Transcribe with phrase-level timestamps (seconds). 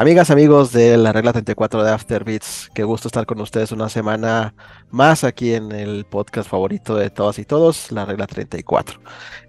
[0.00, 4.54] Amigas, amigos de la regla 34 de Afterbeats, qué gusto estar con ustedes una semana
[4.90, 8.98] más aquí en el podcast favorito de todas y todos, la regla 34.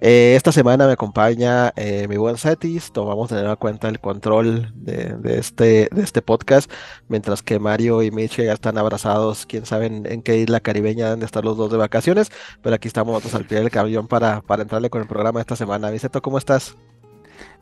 [0.02, 4.74] Eh, esta semana me acompaña eh, mi buen Setis, tomamos tener en cuenta el control
[4.76, 6.70] de, este, de este podcast,
[7.08, 11.22] mientras que Mario y Miche ya están abrazados, quién sabe en, qué isla caribeña deben
[11.22, 12.29] de estar los dos de vacaciones,
[12.62, 15.44] pero aquí estamos nosotros al pie del camión para, para entrarle con el programa de
[15.44, 15.90] esta semana.
[15.92, 16.76] Viceto, ¿cómo estás?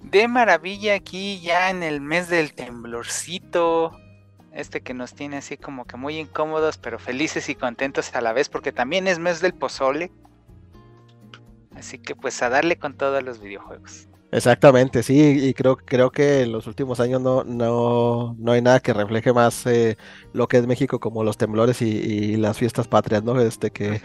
[0.02, 3.92] De maravilla aquí ya en el mes del temblorcito.
[4.52, 8.34] Este que nos tiene así como que muy incómodos, pero felices y contentos a la
[8.34, 10.12] vez, porque también es mes del pozole.
[11.76, 14.07] Así que pues a darle con todos los videojuegos.
[14.32, 18.79] Exactamente, sí, y creo, creo que en los últimos años no, no, no hay nada
[18.79, 19.98] que refleje más eh,
[20.34, 23.40] lo que es México como los temblores y, las fiestas patrias, ¿no?
[23.42, 24.02] Este que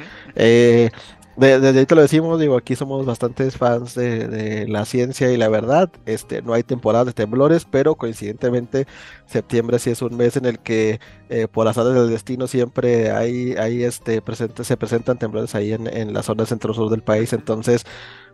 [1.37, 5.49] desde ahí te lo decimos, digo, aquí somos bastantes fans de, la ciencia y la
[5.49, 5.91] verdad.
[6.07, 8.87] Este, no hay temporada de temblores, pero coincidentemente
[9.27, 13.11] septiembre sí es un mes en el que eh, por las áreas del destino siempre
[13.11, 17.33] hay, hay este, presente, se presentan temblores ahí en, en la zona centro-sur del país.
[17.33, 17.85] Entonces,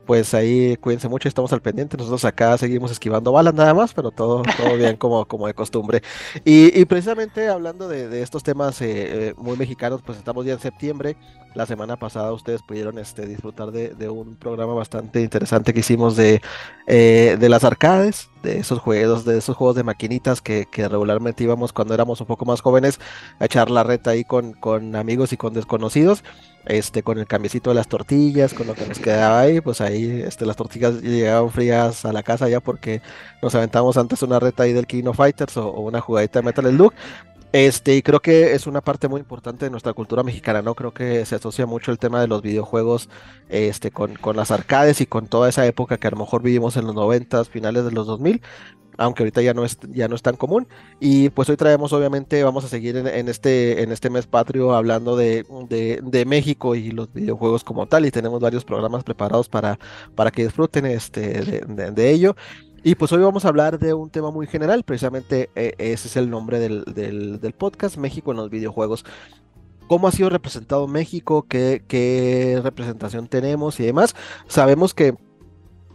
[0.06, 1.96] pues ahí cuídense mucho, estamos al pendiente.
[1.96, 6.02] Nosotros acá seguimos esquivando balas nada más, pero todo, todo bien como, como de costumbre.
[6.44, 11.16] Y, precisamente hablando de, estos temas eh, eh, muy mexicanos, pues estamos ya en septiembre.
[11.54, 16.40] La semana pasada ustedes pudieron este, disfrutar de, un programa bastante interesante que hicimos de,
[16.86, 21.42] eh, de las arcades, de esos juegos, de esos juegos de maquinitas que, que, regularmente
[21.42, 23.00] íbamos cuando éramos un poco más jóvenes
[23.40, 26.22] a echar la reta ahí con, con amigos y con desconocidos
[26.66, 30.22] este, con el cambiecito de las tortillas, con lo que nos quedaba ahí, pues ahí
[30.26, 33.00] este, las tortillas llegaban frías a la casa ya porque
[33.42, 36.92] nos aventamos antes una reta ahí del King Fighters o, una jugadita de Metal Slug.
[37.52, 40.76] Este, y creo que es una parte muy importante de nuestra cultura mexicana, ¿no?
[40.76, 43.08] Creo que se asocia mucho el tema de los videojuegos
[43.48, 46.76] este, con, con las arcades y con toda esa época que a lo mejor vivimos
[46.76, 48.40] en los 90, finales de los 2000,
[49.00, 50.68] aunque ahorita ya no es, ya no es tan común.
[51.00, 55.16] Y pues hoy traemos, obviamente, vamos a seguir en, este, en este mes patrio hablando
[55.16, 55.46] de,
[56.02, 58.04] de, México y los videojuegos como tal.
[58.04, 59.78] Y tenemos varios programas preparados para,
[60.14, 62.36] para que disfruten este, de, ello.
[62.82, 66.16] Y pues hoy vamos a hablar de un tema muy general, precisamente eh, ese es
[66.16, 69.04] el nombre del, del, podcast, México en los videojuegos
[69.86, 74.14] cómo ha sido representado México, qué, qué, representación tenemos y demás.
[74.46, 75.16] Sabemos que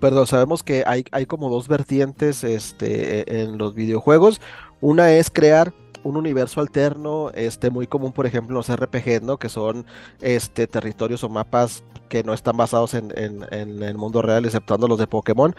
[0.02, 4.42] perdón, sabemos que hay, hay como dos vertientes este, e, en los videojuegos.
[4.82, 5.74] Una es crear
[6.04, 9.38] un universo alterno, este, muy común, por ejemplo, los RPG, ¿no?
[9.38, 9.86] Que son
[10.22, 14.88] este, territorios o mapas que no están basados en, en, en el mundo real, exceptuando
[14.88, 15.56] los de Pokémon.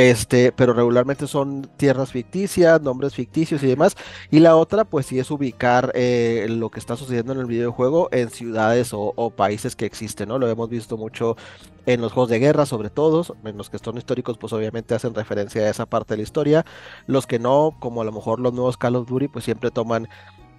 [0.00, 3.98] Este, pero regularmente son tierras ficticias, nombres ficticios y demás.
[4.30, 8.08] Y la otra, pues sí es ubicar eh, lo que está sucediendo en el videojuego
[8.10, 10.38] en ciudades o, países que existen, ¿no?
[10.38, 11.36] Lo hemos visto mucho
[11.84, 15.14] en los juegos de guerra, sobre todo, en los que son históricos, pues obviamente hacen
[15.14, 16.64] referencia a esa parte de la historia.
[17.06, 20.08] Los que no, como a lo mejor los nuevos Call of Duty, pues siempre toman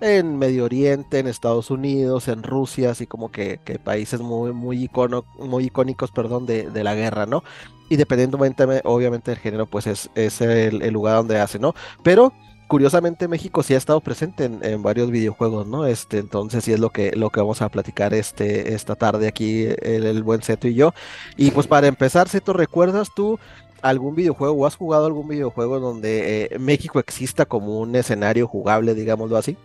[0.01, 5.23] en Medio Oriente, en Estados Unidos, en Rusia, así como que, países muy, muy, icono,
[5.39, 7.43] muy icónicos perdón, de, la guerra, ¿no?
[7.87, 11.75] Y dependientemente, obviamente, del género, pues es, es el, lugar donde hace, ¿no?
[12.03, 12.33] Pero
[12.67, 15.85] curiosamente México sí ha estado presente en, varios videojuegos, ¿no?
[15.85, 19.67] Este, entonces sí es lo que, lo que vamos a platicar este, esta tarde aquí,
[19.81, 20.93] el, buen Seto y yo.
[21.37, 23.37] Y pues para empezar, Seto, ¿recuerdas tú
[23.83, 28.95] algún videojuego o has jugado algún videojuego donde eh, México exista como un escenario jugable,
[28.95, 29.57] digámoslo así?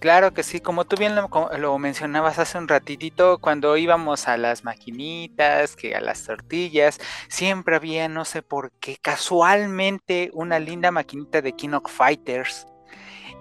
[0.00, 4.62] Claro que sí, como tú bien lo, mencionabas hace un ratitito, cuando íbamos a las
[4.62, 6.98] maquinitas, que a las tortillas,
[7.28, 12.66] siempre había, no sé por qué, casualmente una linda maquinita de King of Fighters.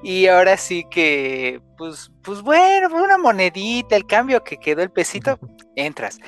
[0.02, 5.40] Y ahora sí que, pues, pues bueno, una monedita, el cambio que quedó el pesito,
[5.76, 6.20] entras.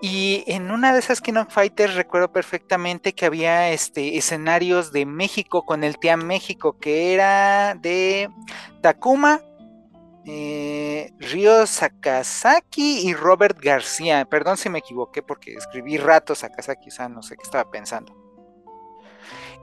[0.00, 5.06] Y en una de esas King of Fighters recuerdo perfectamente que había este, escenarios de
[5.06, 8.28] México con el TIA México, que era de
[8.82, 9.40] Takuma,
[10.26, 14.24] eh, Ryo Sakazaki y Robert García.
[14.24, 18.14] Perdón si me equivoqué porque escribí rato Sakazaki, o sea, no sé qué estaba pensando.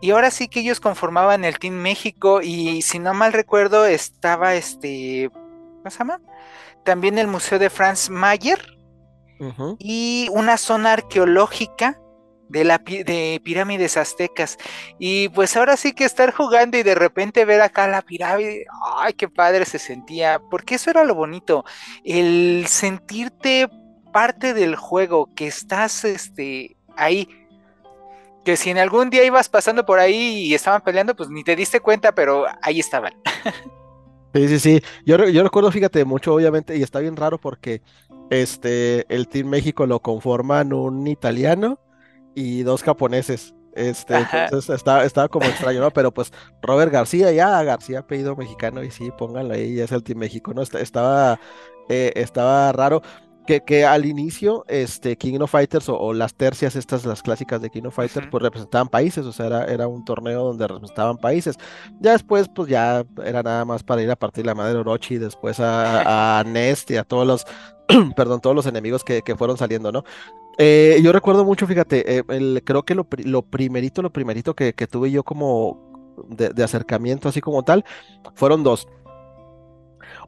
[0.02, 4.56] Y ahora sí que ellos conformaban el Team México y si no mal recuerdo estaba
[4.56, 6.20] este, ¿cómo se llama?
[6.84, 8.60] También el Museo de Franz Mayer
[9.80, 12.01] y una zona arqueológica
[12.52, 14.58] de, la, de pirámides aztecas.
[15.00, 18.66] Y pues ahora sí que estar jugando y de repente ver acá la pirámide,
[18.98, 21.66] ay, qué padre se sentía, porque eso era lo bonito,
[22.04, 23.70] el sentirte
[24.12, 27.28] parte del juego, que estás este, ahí.
[28.44, 31.56] Que si en algún día ibas pasando por ahí y estaban peleando, pues ni te
[31.56, 33.14] diste cuenta, pero ahí estaban.
[34.34, 34.82] Sí, sí, sí.
[35.06, 37.82] Yo, yo recuerdo, fíjate, mucho, obviamente, y está bien raro porque
[38.30, 41.80] este, el Team México lo conforman un italiano,
[42.36, 43.54] y dos japoneses.
[43.74, 45.92] Este, entonces estaba, estaba como extraño, ¿no?
[45.92, 50.04] Pero pues Robert García, ya García apellido mexicano, y sí, pónganlo ahí, ya es el
[50.04, 50.62] Team México, ¿no?
[50.62, 51.40] Estaba,
[51.90, 53.02] eh, estaba raro.
[53.48, 57.72] Que, que, al inicio, este, King of Fighters o, las tercias, estas, las clásicas de
[57.72, 61.58] King of Fighters, pues representaban países, o sea, era, era, un torneo donde representaban países.
[62.00, 65.60] Ya después, pues ya era nada más para ir a partir la madre Orochi, después
[65.60, 67.46] a, a Nest y a todos los,
[68.16, 70.04] perdón, todos los enemigos que, que fueron saliendo, ¿no?
[70.58, 74.74] Eh, yo recuerdo mucho, fíjate, eh, el, creo que lo, lo, primerito, lo primerito que,
[74.90, 75.92] tuve yo como
[76.28, 77.86] de, acercamiento, así como tal,
[78.36, 78.88] fueron dos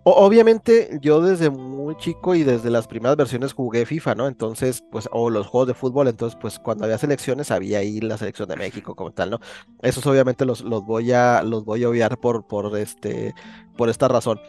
[0.04, 4.28] obviamente yo desde muy chico y desde las primeras versiones jugué FIFA, ¿no?
[4.28, 8.18] Entonces, pues, o los juegos de fútbol, entonces, pues cuando había selecciones había ahí la
[8.18, 9.40] selección de México como tal, ¿no?
[9.82, 13.34] Esos obviamente los, los voy a los voy a obviar por, por este
[13.78, 14.40] por esta razón.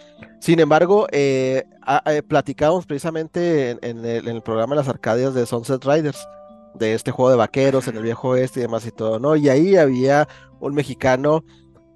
[0.40, 1.64] Sin embargo, eh,
[2.06, 6.26] eh platicábamos precisamente en, el, en, el, programa de las Arcadias de Sunset Riders,
[6.74, 9.36] de este juego de vaqueros en el viejo oeste y demás y todo, ¿no?
[9.36, 10.28] Y ahí había
[10.60, 11.44] un mexicano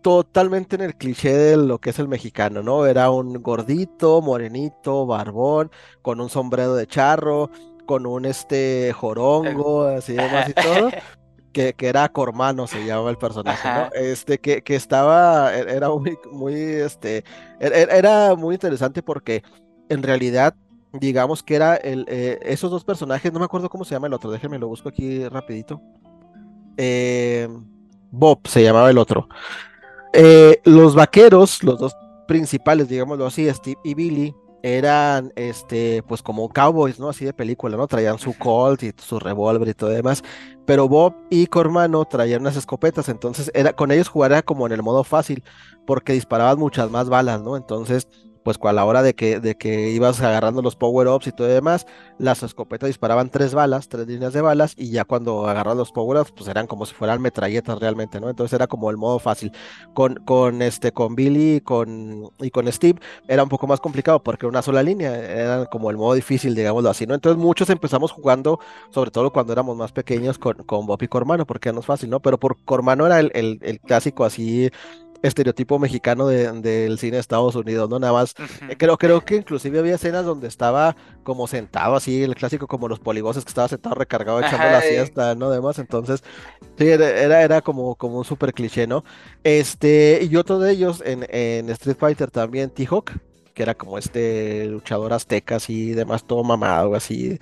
[0.03, 2.87] totalmente en el cliché de lo que es el mexicano, ¿no?
[2.87, 5.71] Era un gordito, morenito, barbón,
[6.03, 7.51] con un sombrero de charro,
[7.87, 10.91] con un este jorongo, así demás y todo.
[11.51, 13.89] Que, que, era Cormano, se llamaba el personaje, ¿no?
[13.95, 17.25] Este, que, que estaba, e, era muy, muy, este,
[17.59, 19.43] e, e, era muy interesante porque
[19.89, 20.55] en realidad,
[20.93, 24.13] digamos que era el, eh, esos dos personajes, no me acuerdo cómo se llama el
[24.13, 25.81] otro, déjenme lo busco aquí rapidito.
[26.77, 27.49] Eh,
[28.11, 29.29] Bob se llamaba el otro.
[30.13, 31.97] Eh, los vaqueros, los dos
[32.27, 37.09] principales, digámoslo así, Steve y Billy, eran este, pues como cowboys, ¿no?
[37.09, 37.87] Así de película, ¿no?
[37.87, 40.23] Traían su Colt y su revólver y todo demás.
[40.67, 44.73] Pero Bob y Cormano traían unas escopetas, entonces era, con ellos jugar era como en
[44.73, 45.43] el modo fácil,
[45.87, 47.57] porque disparaban muchas más balas, ¿no?
[47.57, 48.09] Entonces
[48.43, 51.87] pues a la hora de que, de que ibas agarrando los power-ups y todo demás,
[52.19, 56.33] las escopetas disparaban tres balas, tres líneas de balas, y ya cuando agarras los power-ups,
[56.33, 58.29] pues eran como si fueran metralletas realmente, ¿no?
[58.29, 59.53] Entonces era como el modo fácil.
[59.95, 64.23] Con, con, este, con Billy y con, y con Steve era un poco más complicado
[64.23, 67.15] porque una sola línea, era como el modo difícil, digámoslo así, ¿no?
[67.15, 71.47] Entonces muchos empezamos jugando, sobre todo cuando éramos más pequeños, con, con Bob y Cormano,
[71.47, 72.21] porque era más fácil, ¿no?
[72.21, 74.71] Pero por Cormano era el, el clásico así
[75.23, 77.99] estereotipo mexicano del de, cine de Estados Unidos, ¿no?
[77.99, 78.35] Nada más,
[78.69, 82.89] eh, creo, creo que inclusive había escenas donde estaba como sentado así, el clásico como
[82.89, 85.51] los poligoces que estaba sentado recargado echando la siesta, ¿no?
[85.51, 86.23] Demás, entonces,
[86.77, 89.05] sí, era, era como, como un súper cliché, ¿no?
[89.45, 93.13] Este, y otro de ellos en, en Street Fighter también, T-Hawk,
[93.59, 97.41] que era como este luchador azteca así, demás, todo mamado, así,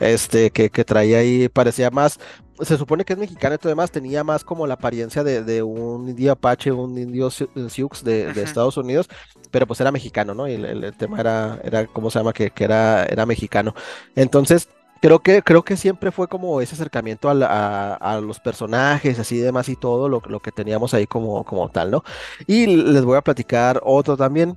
[0.00, 2.18] este, que, que traía ahí, parecía más,
[2.58, 6.08] se supone que es mexicano y todo demás, tenía más como la apariencia de, un
[6.08, 9.10] indio apache, un indio Sioux de, Estados Unidos,
[9.50, 10.48] pero pues era mexicano, ¿no?
[10.48, 12.32] Y el, tema era, era, ¿cómo se llama?
[12.32, 13.74] Que, que, era, era mexicano.
[14.16, 14.70] Entonces,
[15.02, 19.68] creo que, creo que siempre fue como ese acercamiento a, a, los personajes, así demás
[19.68, 22.04] y todo lo, lo, que teníamos ahí como, como tal, ¿no?
[22.46, 24.56] Y les voy a platicar otro también.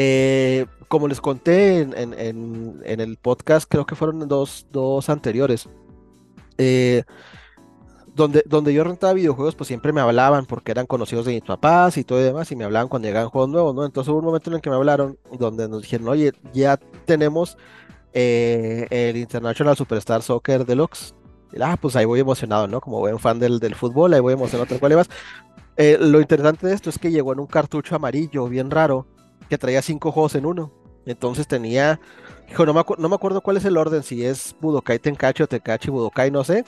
[0.00, 5.68] Eh, como les conté en, el podcast, creo que fueron dos, dos anteriores
[6.56, 7.02] eh,
[8.14, 12.04] donde, yo rentaba videojuegos, pues siempre me hablaban porque eran conocidos de mis papás y
[12.04, 13.84] todo y demás, y me hablaban cuando llegaban juegos nuevos, ¿no?
[13.84, 17.58] Entonces hubo un momento en el que me hablaron donde nos dijeron, oye, ya tenemos
[18.12, 21.12] eh, el International Superstar Soccer Deluxe.
[21.52, 22.80] Y, ah, pues ahí voy emocionado, ¿no?
[22.80, 25.08] Como buen fan del, fútbol, ahí voy emocionado, tal más.
[25.76, 29.06] Eh, lo interesante de esto es que llegó en un cartucho amarillo bien raro
[29.48, 30.72] que traía cinco juegos en uno.
[31.06, 32.00] Entonces tenía
[32.50, 35.46] Hijo, no me, no me acuerdo cuál es el orden, si es Budokai Tenkachi o
[35.46, 36.64] Tenkachi Budokai, no sé.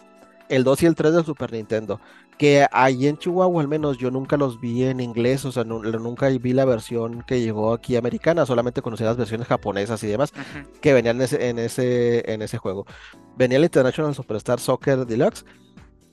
[0.48, 2.00] El 2 y el 3 del Super Nintendo.
[2.36, 6.28] Que ahí en Chihuahua, al menos, yo nunca los vi en inglés, o sea, nunca
[6.28, 10.32] vi la versión que llegó aquí americana, solamente conocí las versiones japonesas y demás
[10.80, 12.84] que venían en ese, en, ese, en ese juego.
[13.36, 15.44] Venía el International Superstar Soccer Deluxe.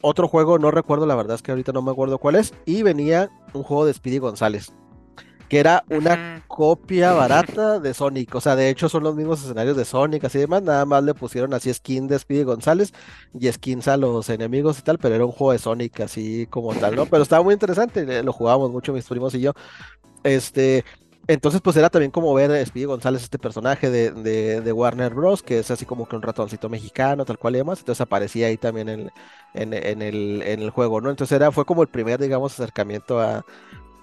[0.01, 2.53] Otro juego, no recuerdo, la verdad es que ahorita no me acuerdo cuál es.
[2.65, 4.71] Y venía un juego de Speedy González
[5.49, 8.35] que era una copia barata de Sonic.
[8.35, 10.63] O sea, de hecho son los mismos escenarios de Sonic, así demás.
[10.63, 12.93] Nada más le pusieron así skin de Speedy González
[13.39, 16.73] y skins a los enemigos y tal, pero era un juego de Sonic así como
[16.73, 17.05] tal, ¿no?
[17.05, 19.53] Pero estaba muy interesante, eh, lo jugábamos mucho mis primos y yo.
[20.23, 20.83] Este,
[21.29, 24.11] entonces, pues era también como ver a Speedy González, este personaje de,
[24.61, 27.79] de, Warner Bros., que es así como que un ratoncito mexicano, tal cual y demás.
[27.79, 29.11] Entonces aparecía ahí también en,
[29.53, 31.09] en, en, el, en el juego, ¿no?
[31.09, 33.45] Entonces era, fue como el primer, digamos, acercamiento a,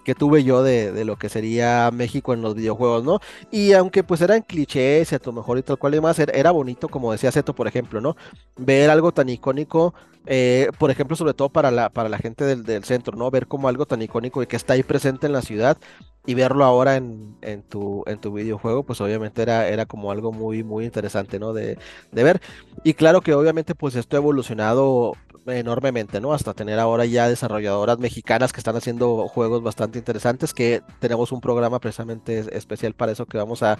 [0.04, 3.20] que tuve yo de, lo que sería México en los videojuegos, ¿no?
[3.50, 6.50] Y aunque pues eran clichés y a lo mejor y tal cual y demás, era,
[6.50, 8.16] bonito, como decía Zeto, por ejemplo, ¿no?
[8.56, 9.94] Ver algo tan icónico,
[10.26, 13.30] eh, por ejemplo, sobre todo para la, para la gente del, centro, ¿no?
[13.30, 15.78] Ver como algo tan icónico y que está ahí presente en la ciudad,
[16.26, 20.32] y verlo ahora en, en, tu, en tu videojuego, pues obviamente era, era como algo
[20.32, 21.52] muy, muy interesante, ¿no?
[21.52, 21.78] De,
[22.12, 22.40] de ver.
[22.82, 25.14] Y claro que obviamente pues esto ha evolucionado
[25.46, 26.32] enormemente, ¿no?
[26.32, 31.40] Hasta tener ahora ya desarrolladoras mexicanas que están haciendo juegos bastante interesantes, que tenemos un
[31.40, 33.78] programa precisamente especial para eso que vamos a,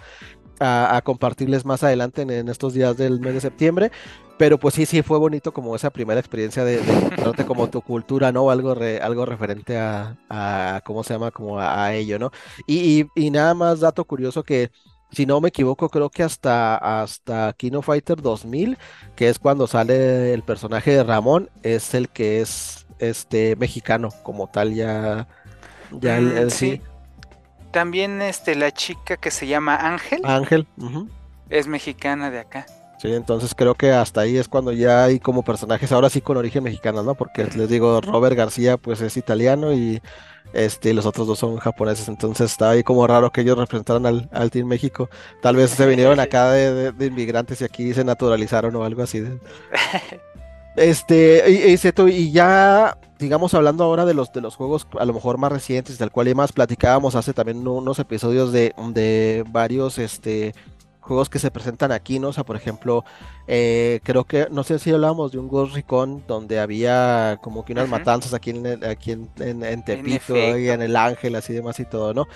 [0.59, 3.91] a, compartirles más adelante en, estos días del mes de septiembre.
[4.37, 8.31] Pero pues sí, sí fue bonito como esa primera experiencia de, de como tu cultura,
[8.31, 8.49] ¿no?
[8.49, 11.31] Algo, algo referente a, a, ¿cómo se llama?
[11.31, 12.31] Como a, ello, ¿no?
[12.67, 14.71] Y, y, y nada más dato curioso que
[15.11, 18.77] si no me equivoco, creo que hasta, hasta Kino Fighter 2000,
[19.15, 24.47] que es cuando sale el personaje de Ramón, es el que es este mexicano como
[24.47, 25.27] tal ya
[25.91, 26.81] ya mm, sí.
[27.71, 30.21] También este la chica que se llama Ángel.
[30.23, 30.67] Ángel.
[31.49, 32.65] Es mexicana de acá.
[32.97, 36.37] Sí, entonces creo que hasta ahí es cuando ya hay como personajes ahora sí con
[36.37, 37.15] origen mexicano, ¿no?
[37.15, 40.01] Porque les digo, Robert García pues es italiano y
[40.53, 44.51] este, los otros dos son japoneses, entonces está ahí como raro que ellos representaran al,
[44.51, 45.09] Team México.
[45.41, 49.23] Tal vez se vinieron acá de, inmigrantes y aquí se naturalizaron o algo así.
[50.77, 55.37] Este, y, y, ya, digamos, hablando ahora de los, de los juegos a lo mejor
[55.37, 60.53] más recientes, del cual y más platicábamos hace también unos episodios de, de varios, este,
[61.05, 62.29] juegos que se presentan aquí, ¿no?
[62.29, 63.05] O sea, por ejemplo,
[63.47, 67.73] eh, creo que, no sé si hablábamos de un Ghost Recon donde había como que
[67.73, 71.85] unas matanzas aquí en, aquí en, en, Tepito y en el Ángel, así demás y
[71.85, 72.27] todo, ¿no?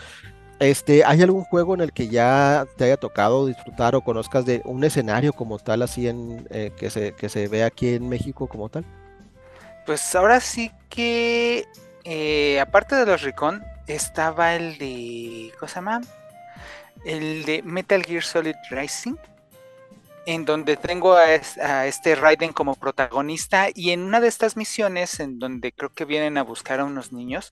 [0.59, 4.61] Este, ¿hay algún juego en el que ya te haya tocado disfrutar o conozcas de
[4.65, 8.47] un escenario como tal, así en eh, que se que se ve aquí en México
[8.47, 8.85] como tal?
[9.85, 11.65] Pues ahora sí que
[12.03, 16.01] eh, aparte de los Recon estaba el de ¿cómo se llama?
[17.05, 19.15] El de Metal Gear Solid Rising,
[20.25, 21.33] en donde tengo a,
[21.85, 26.37] este Raiden como protagonista y en una de estas misiones, en donde creo que vienen
[26.37, 27.51] a buscar a unos niños,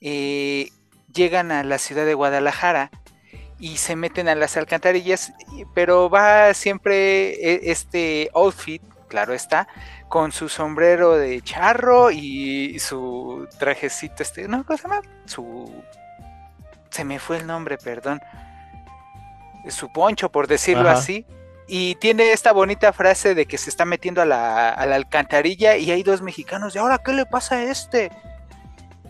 [0.00, 0.70] eh,
[1.12, 2.90] llegan a la ciudad de Guadalajara
[3.58, 5.32] y se meten a las alcantarillas,
[5.74, 9.66] pero va siempre e, este outfit, claro está,
[10.08, 15.02] con su sombrero de charro y su trajecito, este, no, ¿cómo se llama?
[15.24, 15.82] Su...
[16.90, 18.20] Se me fue el nombre, perdón
[19.68, 21.26] su poncho, por decirlo así.
[21.68, 26.02] Y tiene esta bonita frase de que se está metiendo a la, alcantarilla y hay
[26.02, 26.74] dos mexicanos.
[26.74, 28.10] ¿Y ahora qué le pasa a este?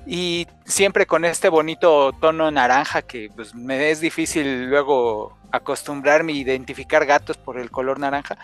[0.07, 6.37] Y siempre con este bonito tono naranja que pues, me es difícil luego acostumbrarme a
[6.37, 8.39] identificar gatos por el color naranja.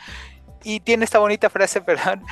[0.63, 2.23] Y tiene esta bonita frase, perdón,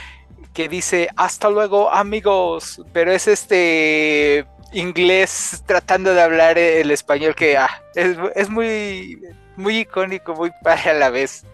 [0.52, 7.56] que dice hasta luego amigos, pero es este inglés tratando de hablar el español que
[7.56, 9.20] ah, es, es, muy
[9.60, 11.44] muy icónico, muy padre a la vez.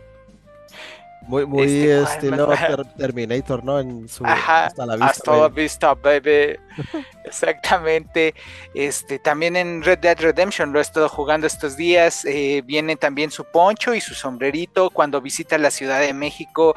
[1.27, 2.49] Muy, muy este, estilo
[2.97, 3.81] Terminator, ¿no?
[3.81, 5.07] En su hasta la vista.
[5.07, 6.57] Hasta la vista, baby.
[7.25, 8.33] Exactamente.
[8.75, 12.25] Este, también en Red Dead Redemption lo he estado jugando estos días.
[12.25, 16.77] Eh, viene también su poncho y su sombrerito cuando visita la Ciudad de México.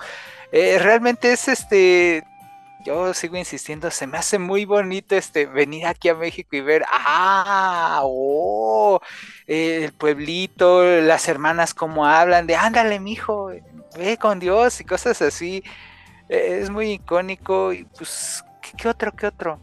[0.52, 2.24] Eh, realmente es este
[2.86, 6.86] yo sigo insistiendo, se me hace muy bonito este venir aquí a México y ver,
[6.90, 9.02] ah, oh,
[9.48, 13.52] el pueblito, las hermanas como hablan de, ándale, mijo,
[13.98, 15.64] ve con Dios y cosas así.
[16.30, 18.46] E, es muy icónico y pues,
[18.78, 19.60] ¿qué, otro, qué otro?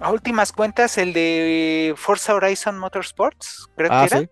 [0.00, 4.28] A últimas cuentas, el de Forza Horizon Motorsports, creo que ah, era.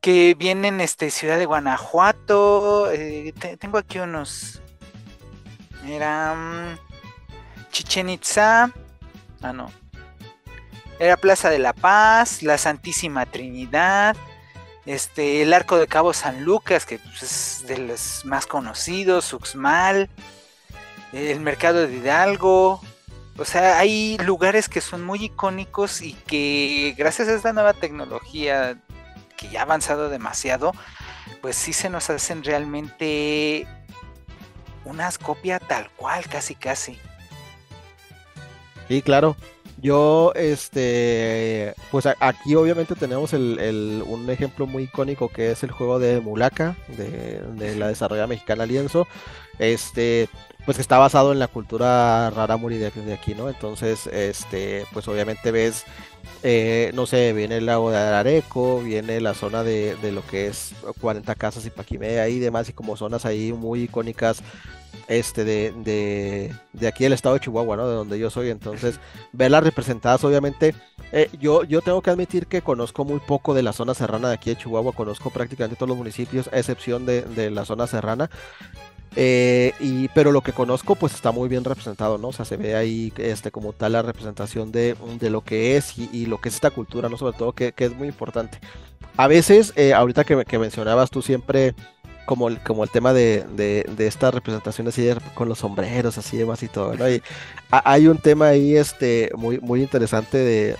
[0.00, 2.90] Que vienen este Ciudad de Guanajuato.
[2.90, 4.62] Eh, tengo aquí unos.
[5.86, 6.78] Era.
[7.70, 8.72] Chichen Itza.
[9.42, 9.70] Ah, no.
[10.98, 14.16] Era Plaza de la Paz, la Santísima Trinidad,
[14.84, 20.10] este, el Arco de Cabo San Lucas, que pues, es de los más conocidos, Uxmal,
[21.12, 22.82] el Mercado de Hidalgo.
[23.38, 28.76] O sea, hay lugares que son muy icónicos y que gracias a esta nueva tecnología
[29.38, 30.72] que ya ha avanzado demasiado,
[31.40, 33.66] pues sí se nos hacen realmente
[34.84, 36.98] unas copias tal cual, casi casi.
[38.90, 39.36] Sí, claro.
[39.80, 46.00] Yo, este, pues aquí obviamente tenemos el, un ejemplo muy icónico que es el juego
[46.00, 49.06] de Mulaka, de, la desarrollada mexicana Lienzo,
[49.60, 50.28] este,
[50.70, 53.48] pues que está basado en la cultura rarámuri de, de aquí, ¿no?
[53.48, 55.84] Entonces, este, pues obviamente ves,
[56.44, 60.46] eh, no sé, viene el lago de Arareco, viene la zona de, de lo que
[60.46, 64.44] es 40 casas y Paquimea y demás, y como zonas ahí muy icónicas
[65.08, 67.88] este de, de, aquí del estado de Chihuahua, ¿no?
[67.88, 68.50] De donde yo soy.
[68.50, 69.00] Entonces,
[69.32, 70.74] verlas representadas, obviamente,
[71.12, 74.34] eh, yo, yo tengo que admitir que conozco muy poco de la zona serrana de
[74.34, 78.30] aquí de Chihuahua, conozco prácticamente todos los municipios, a excepción de, la zona serrana.
[79.16, 82.28] Eh, y, pero lo que conozco, pues está muy bien representado, ¿no?
[82.28, 85.94] O sea, se ve ahí este, como tal la representación de, de lo que es
[85.98, 87.16] y, lo que es esta cultura, ¿no?
[87.16, 88.58] Sobre todo que, que es muy importante.
[89.16, 91.74] A veces, eh, ahorita que, mencionabas tú siempre
[92.24, 96.36] como el, como el tema de, de, de esta representación así con los sombreros, así
[96.36, 97.10] demás y todo, ¿no?
[97.10, 97.20] Y
[97.70, 100.76] hay un tema ahí este, muy, muy interesante de,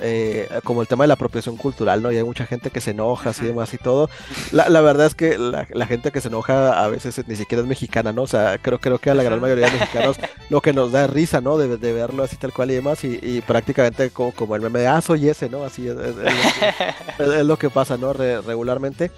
[0.00, 2.10] eh, como el tema de la apropiación cultural, ¿no?
[2.10, 4.10] Y hay mucha gente que se enoja, así demás y todo.
[4.52, 7.62] La, la verdad es que la, la, gente que se enoja a veces ni siquiera
[7.62, 8.22] es mexicana, ¿no?
[8.22, 10.16] O sea, creo, creo que a la gran mayoría de mexicanos
[10.50, 11.58] lo que nos da risa, ¿no?
[11.58, 14.80] De, de verlo así tal cual y demás, y, y prácticamente como, como, el meme
[14.80, 15.64] de, ah, soy ese, ¿no?
[15.64, 18.12] Así es, es, es, es lo que pasa, ¿no?
[18.12, 19.10] Re, regularmente.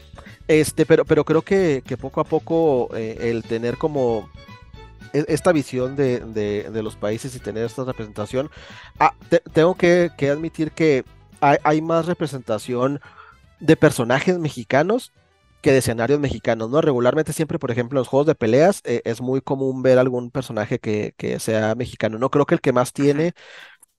[0.49, 4.29] Este, pero, pero creo que, que poco a poco eh, el tener como
[5.29, 8.51] esta visión de, de, de, los países y tener esta representación,
[8.99, 11.05] ah, te, tengo que, que, admitir que
[11.41, 13.01] hay, hay, más representación
[13.61, 15.13] de personajes mexicanos
[15.67, 16.81] que de escenarios mexicanos, ¿no?
[16.81, 20.31] Regularmente siempre, por ejemplo, en los juegos de peleas eh, es muy común ver algún
[20.31, 22.19] personaje que, que, sea mexicano.
[22.19, 23.35] No creo que el que más tiene...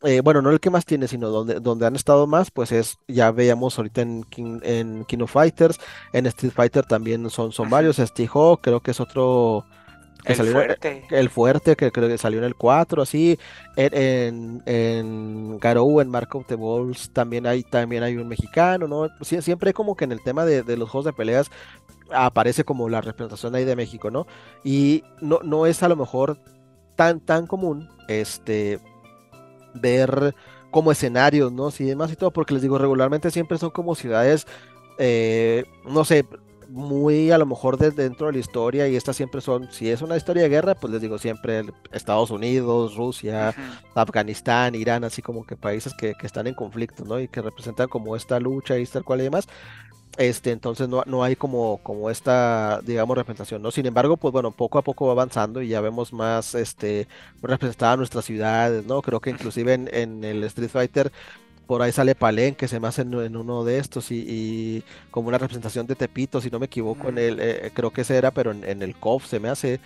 [0.04, 3.00] Eh, bueno, no el que más tiene, sino donde, donde han estado más, pues es,
[3.08, 5.80] ya veíamos ahorita en King, en King of Fighters,
[6.14, 8.30] en Street Fighter también son, son varios, Steve
[8.62, 9.66] creo que es otro,
[10.28, 11.04] que el salió fuerte.
[11.10, 13.40] el fuerte que creo que salió en el 4 así
[13.76, 18.88] en, en, en Garou en Mark of the Balls también hay también hay un mexicano
[18.88, 21.50] no Sie siempre como que en el tema de, de, los juegos de peleas
[22.12, 24.28] aparece como la representación ahí de México no
[24.64, 26.38] y no, no es a lo mejor
[26.96, 28.80] tan tan común este
[29.74, 30.36] ver
[30.72, 34.46] como escenarios no sí demás y todo porque les digo regularmente siempre son como ciudades
[34.98, 36.26] eh, no sé
[36.70, 40.02] muy a lo mejor desde dentro de la historia y estas siempre son, si es
[40.02, 44.02] una historia de guerra, pues les digo siempre Estados Unidos, Rusia, uh -huh.
[44.02, 47.20] Afganistán, Irán, así como que países que, que, están en conflicto, ¿no?
[47.20, 49.48] Y que representan como esta lucha y tal cual y demás.
[50.18, 53.70] Este, entonces no, no hay como, como esta, digamos, representación, ¿no?
[53.70, 57.08] Sin embargo, pues bueno, poco a poco va avanzando y ya vemos más, este,
[57.42, 59.02] representadas nuestras ciudades, ¿no?
[59.04, 61.12] Creo que inclusive en, en el Street Fighter
[61.68, 64.84] por ahí sale Palén, que se me hace en, en uno de estos, y, y,
[65.12, 67.10] como una representación de Tepito, si no me equivoco, mm.
[67.10, 69.80] en el, eh, creo que ese era, pero en, en el COF se me hace.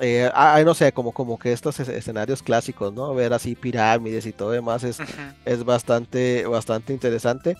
[0.00, 0.30] Eh,
[0.64, 3.14] no sé, como, como que estos escenarios clásicos, ¿no?
[3.14, 5.34] Ver así pirámides y todo demás es, uh -huh.
[5.44, 7.56] es bastante, bastante interesante.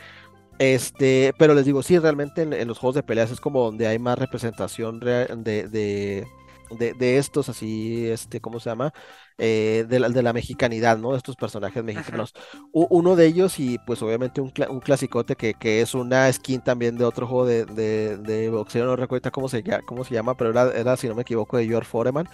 [0.59, 3.87] Este, pero les digo, sí, realmente en, en, los juegos de peleas es como donde
[3.87, 6.27] hay más representación de, de,
[6.71, 8.93] de, de estos, así, este, ¿cómo se llama?
[9.41, 11.13] Eh, de, la, de, la, mexicanidad, ¿no?
[11.13, 12.35] De estos personajes mexicanos.
[12.73, 16.61] Uno de ellos, y pues obviamente un, cl un clasicote que, que, es una skin
[16.61, 20.35] también de otro juego de, de, de boxeo, no recuerdo cómo se, cómo se llama,
[20.35, 22.29] pero era, era, si no me equivoco, de George Foreman.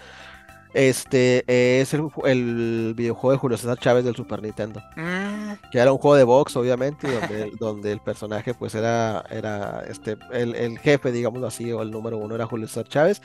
[0.72, 4.80] Este es el, el, videojuego de Julio César Chávez del Super Nintendo.
[4.96, 5.70] Mm.
[5.70, 10.16] Que era un juego de box, obviamente, donde, donde el personaje, pues, era, era este,
[10.32, 13.20] el, el, jefe, digámoslo así, o el número uno era Julio César Chávez.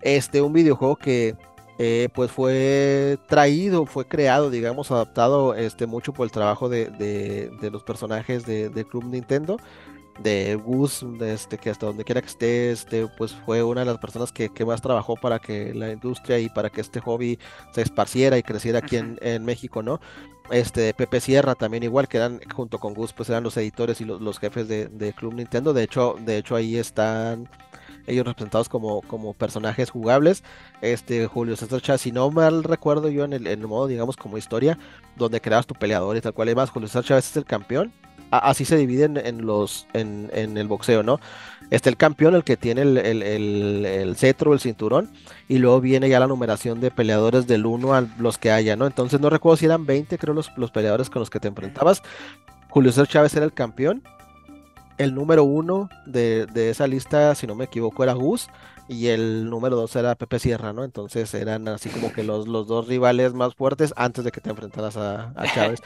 [0.00, 1.36] Este, un videojuego que
[1.78, 7.50] eh, pues fue traído, fue creado, digamos, adaptado este, mucho por el trabajo de, de,
[7.60, 9.58] de los personajes de, de, Club Nintendo,
[10.20, 13.86] de Gus, de este, que hasta donde quiera que esté, este, pues fue una de
[13.86, 17.38] las personas que, que, más trabajó para que la industria y para que este hobby
[17.72, 20.00] se esparciera y creciera aquí en, en México, ¿no?
[20.50, 24.06] Este, Pepe Sierra también igual, que eran, junto con Gus, pues eran los editores y
[24.06, 27.50] los, los jefes de, de Club Nintendo, de hecho, de hecho ahí están
[28.06, 30.42] ellos representados como, como personajes jugables.
[30.80, 34.78] Este Julio César Chávez, si no mal recuerdo yo en el, modo, digamos, como historia,
[35.16, 36.48] donde creas tu peleador y tal cual.
[36.48, 37.92] Además, Julio César Chávez es el campeón.
[38.30, 41.20] Así se dividen en los en, en, el boxeo, ¿no?
[41.70, 45.10] Está el campeón, el que tiene el, el, el, el cetro, el cinturón,
[45.48, 48.86] y luego viene ya la numeración de peleadores del 1 a los que haya, ¿no?
[48.86, 52.02] Entonces no recuerdo si eran 20, creo, los, los peleadores con los que te enfrentabas.
[52.68, 54.02] Julio César Chávez era el campeón,
[54.98, 58.48] el número uno de, de, esa lista, si no me equivoco, era Gus
[58.88, 60.84] y el número dos era Pepe Sierra, ¿no?
[60.84, 64.50] Entonces eran así como que los, los dos rivales más fuertes antes de que te
[64.50, 65.80] enfrentaras a, a Chávez.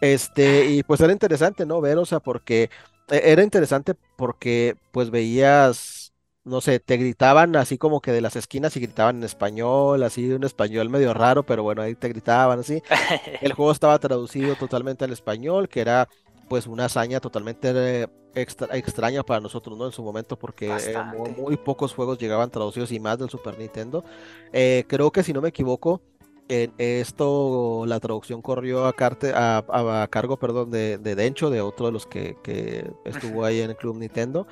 [0.00, 1.80] Este, y pues era interesante, ¿no?
[1.80, 2.70] Ver, o sea, porque
[3.08, 6.12] e, era interesante porque pues veías,
[6.44, 10.32] no sé, te gritaban así como que de las esquinas y gritaban en español, así
[10.32, 12.82] un español medio raro, pero bueno, ahí te gritaban así.
[13.42, 16.08] El juego estaba traducido totalmente al español, que era
[16.52, 19.86] pues una hazaña totalmente extra, extraña para nosotros, ¿no?
[19.86, 23.58] En su momento, porque eh, muy, muy, pocos juegos llegaban traducidos y más del Super
[23.58, 24.04] Nintendo.
[24.52, 26.02] Eh, creo que si no me equivoco,
[26.48, 31.48] en esto la traducción corrió a, carte, a, a, a cargo perdón, de, de, Dencho,
[31.48, 34.46] de otro de los que, que estuvo ahí en el Club Nintendo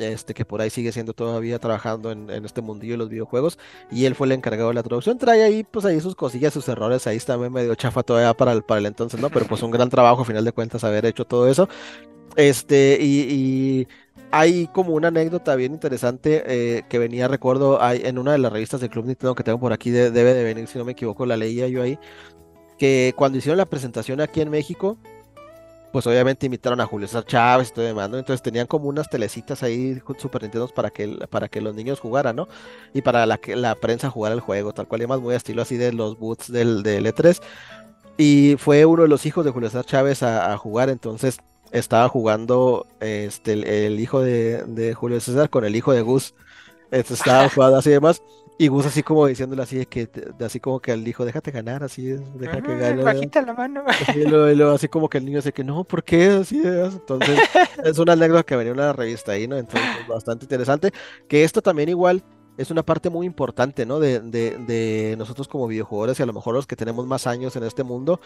[0.00, 3.58] este que por ahí sigue siendo todavía trabajando en, este mundillo de los videojuegos
[3.90, 5.18] y él fue el encargado de la traducción.
[5.18, 8.86] Trae ahí pues ahí sus cosillas sus errores ahí está medio chafa todavía para el,
[8.86, 11.68] entonces no pero pues un gran trabajo a final de cuentas haber hecho todo eso.
[12.36, 13.88] Este y, y
[14.32, 18.50] hay como una anécdota bien interesante eh, que venía, recuerdo, hay, en una de las
[18.50, 21.26] revistas del Club Nintendo que tengo por aquí, debe de venir, si no me equivoco,
[21.26, 21.98] la leía yo ahí,
[22.78, 24.96] que cuando hicieron la presentación aquí en México,
[25.92, 28.18] pues obviamente invitaron a Julio César Chávez y todo demás, ¿no?
[28.18, 32.36] Entonces tenían como unas telecitas ahí Super Nintendo para que, para que los niños jugaran,
[32.36, 32.48] ¿no?
[32.94, 35.62] Y para la, que la prensa jugara el juego, tal cual, y más muy estilo
[35.62, 37.40] así de los boots del, del E3.
[38.16, 41.38] Y fue uno de los hijos de Julio César Chávez a, a jugar, entonces
[41.72, 46.34] estaba jugando este, el, hijo de, Julio César con el hijo de Gus.
[46.90, 48.22] Este, estaba jugando así y demás.
[48.58, 50.08] Y Gus así como diciéndole así que
[50.40, 53.02] así como que al hijo, déjate ganar, así, deja que gane.
[53.02, 53.82] Bajita la mano.
[54.74, 56.28] Así, como que el niño dice que no, ¿por qué?
[56.28, 57.40] Así Entonces,
[57.84, 59.56] es una anécdota que venía en una revista ahí, ¿no?
[59.56, 60.92] Entonces, bastante interesante.
[61.28, 62.22] Que esto también igual
[62.56, 63.98] es una parte muy importante, ¿no?
[63.98, 67.56] De, de, de nosotros como videojugadores y a lo mejor los que tenemos más años
[67.56, 68.20] en este mundo,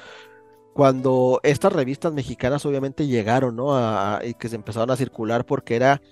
[0.77, 3.75] cuando estas revistas mexicanas obviamente llegaron, ¿no?
[4.23, 6.03] y que se empezaron a circular porque era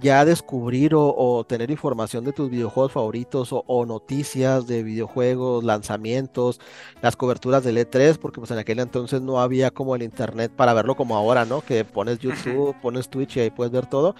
[0.00, 6.60] ya descubrir o, tener información de tus videojuegos favoritos o, noticias de videojuegos, lanzamientos,
[7.02, 10.74] las coberturas del E3, porque pues en aquel entonces no había como el internet para
[10.74, 11.60] verlo como ahora, ¿no?
[11.60, 14.14] Que pones YouTube, pones Twitch y ahí puedes ver todo.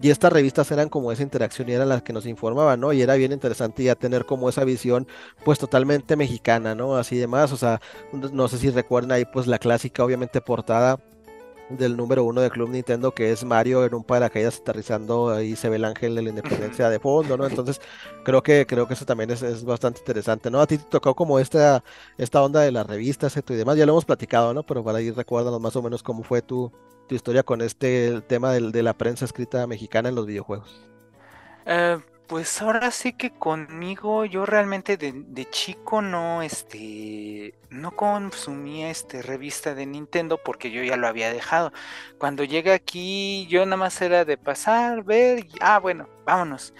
[0.00, 2.94] Y estas revistas eran como esa interacción y eran las que nos informaban, ¿no?
[2.94, 5.06] Y era bien interesante ya tener como esa visión,
[5.44, 6.96] pues totalmente mexicana, ¿no?
[6.96, 7.80] Así demás, o sea,
[8.12, 10.98] no sé si recuerdan ahí, pues la clásica, obviamente, portada
[11.68, 15.68] del número uno de Club Nintendo, que es Mario en un paracaídas aterrizando, ahí se
[15.68, 17.46] ve el ángel de la independencia de fondo, ¿no?
[17.46, 17.80] Entonces,
[18.24, 20.60] creo que, creo que eso también es, es bastante interesante, ¿no?
[20.60, 21.82] A ti te tocó como esta,
[22.18, 24.62] esta onda de las revistas y demás, ya lo hemos platicado, ¿no?
[24.62, 26.72] Pero para ir recuérdanos más o menos cómo fue tu,
[27.08, 30.88] tu historia con este tema del, de la prensa escrita mexicana en los videojuegos.
[31.66, 31.98] Eh,
[32.32, 39.74] pues ahora sí que conmigo yo realmente de, chico no este no consumía este revista
[39.74, 41.74] de Nintendo porque yo ya lo había dejado.
[42.16, 46.72] Cuando llegué aquí yo nada más era de pasar, ver, ah bueno, vámonos.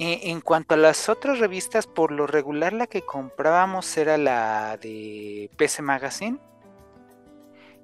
[0.00, 4.76] E, en cuanto a las otras revistas, por lo regular la que comprábamos era la
[4.76, 6.40] de PC Magazine.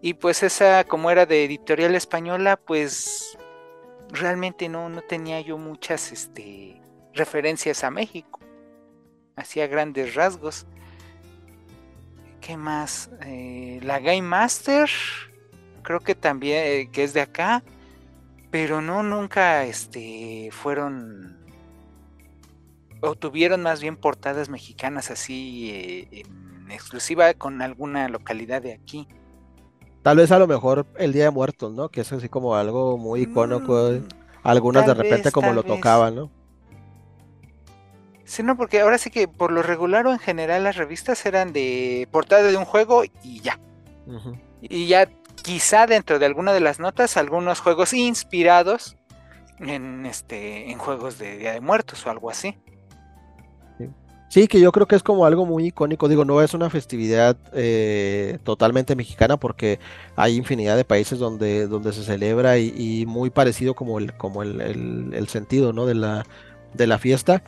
[0.01, 3.39] Y pues esa, como era de editorial española, pues
[4.09, 6.82] realmente no, no tenía yo muchas este,
[7.15, 8.41] referencias a México.
[9.37, 10.67] Hacía grandes rasgos.
[12.41, 13.11] ¿Qué más?
[13.25, 14.91] Eh, la Game Master,
[15.83, 17.63] creo que también, eh, que es de acá,
[18.51, 21.39] pero no, nunca este, fueron,
[23.01, 29.07] o tuvieron más bien portadas mexicanas así eh, en exclusiva con alguna localidad de aquí.
[30.03, 31.89] Tal vez a lo mejor el Día de Muertos, ¿no?
[31.89, 33.91] Que es así como algo muy icónico.
[33.93, 34.09] Mm,
[34.43, 36.42] algunas de repente como lo tocaban, ¿no?
[38.33, 41.53] Sí, no, porque ahora sí que por lo regular o en general las revistas eran
[41.53, 43.61] de portada de un juego y ya.
[44.63, 45.07] Y ya
[45.43, 48.97] quizá dentro de alguna de las notas algunos juegos inspirados
[49.59, 52.57] en este en juegos de Día de Muertos o algo así.
[54.31, 56.09] Sí, que yo creo que es como algo muy icónico.
[56.09, 59.79] Digo, no es una festividad eh, totalmente mexicana porque
[60.17, 65.27] hay infinidad de países donde, donde se celebra y, muy parecido como el, como el,
[65.29, 65.85] sentido ¿no?
[65.85, 66.25] de, la,
[66.73, 67.43] de la fiesta.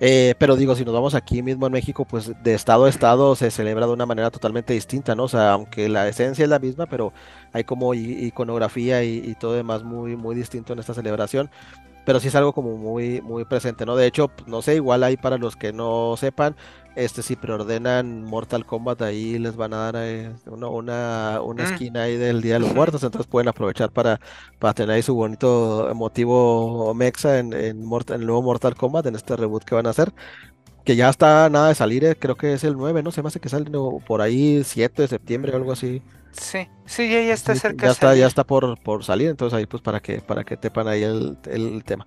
[0.00, 3.34] Eh, pero digo, si nos vamos aquí mismo en México, pues de estado a estado
[3.34, 5.24] se celebra de una manera totalmente distinta, ¿no?
[5.24, 7.12] O sea, aunque la esencia es la misma, pero
[7.52, 11.50] hay como iconografía y, y todo demás muy, muy distinto en esta celebración
[12.06, 13.96] pero sí es algo como muy, muy presente, ¿no?
[13.96, 16.54] De hecho, no sé, igual ahí para los que no sepan,
[16.94, 21.66] este si preordenan Mortal Kombat ahí les van a dar eh, una, una, una mm.
[21.66, 24.20] esquina ahí del Día de los Muertos, entonces pueden aprovechar para,
[24.60, 29.36] para tener ahí su bonito motivo mexa en, en, el nuevo Mortal Kombat, en este
[29.36, 30.14] reboot que van a hacer.
[30.84, 33.10] Que ya está nada de salir, eh, creo que es el 9, ¿no?
[33.10, 33.68] Se me hace que sale
[34.06, 36.02] por ahí 7 de septiembre o algo así.
[36.38, 37.86] Sí, sí, ya, está cerca.
[37.86, 40.88] Ya está, ya está por, por salir, entonces ahí pues para que, para que tepan
[40.88, 42.06] ahí el, el tema.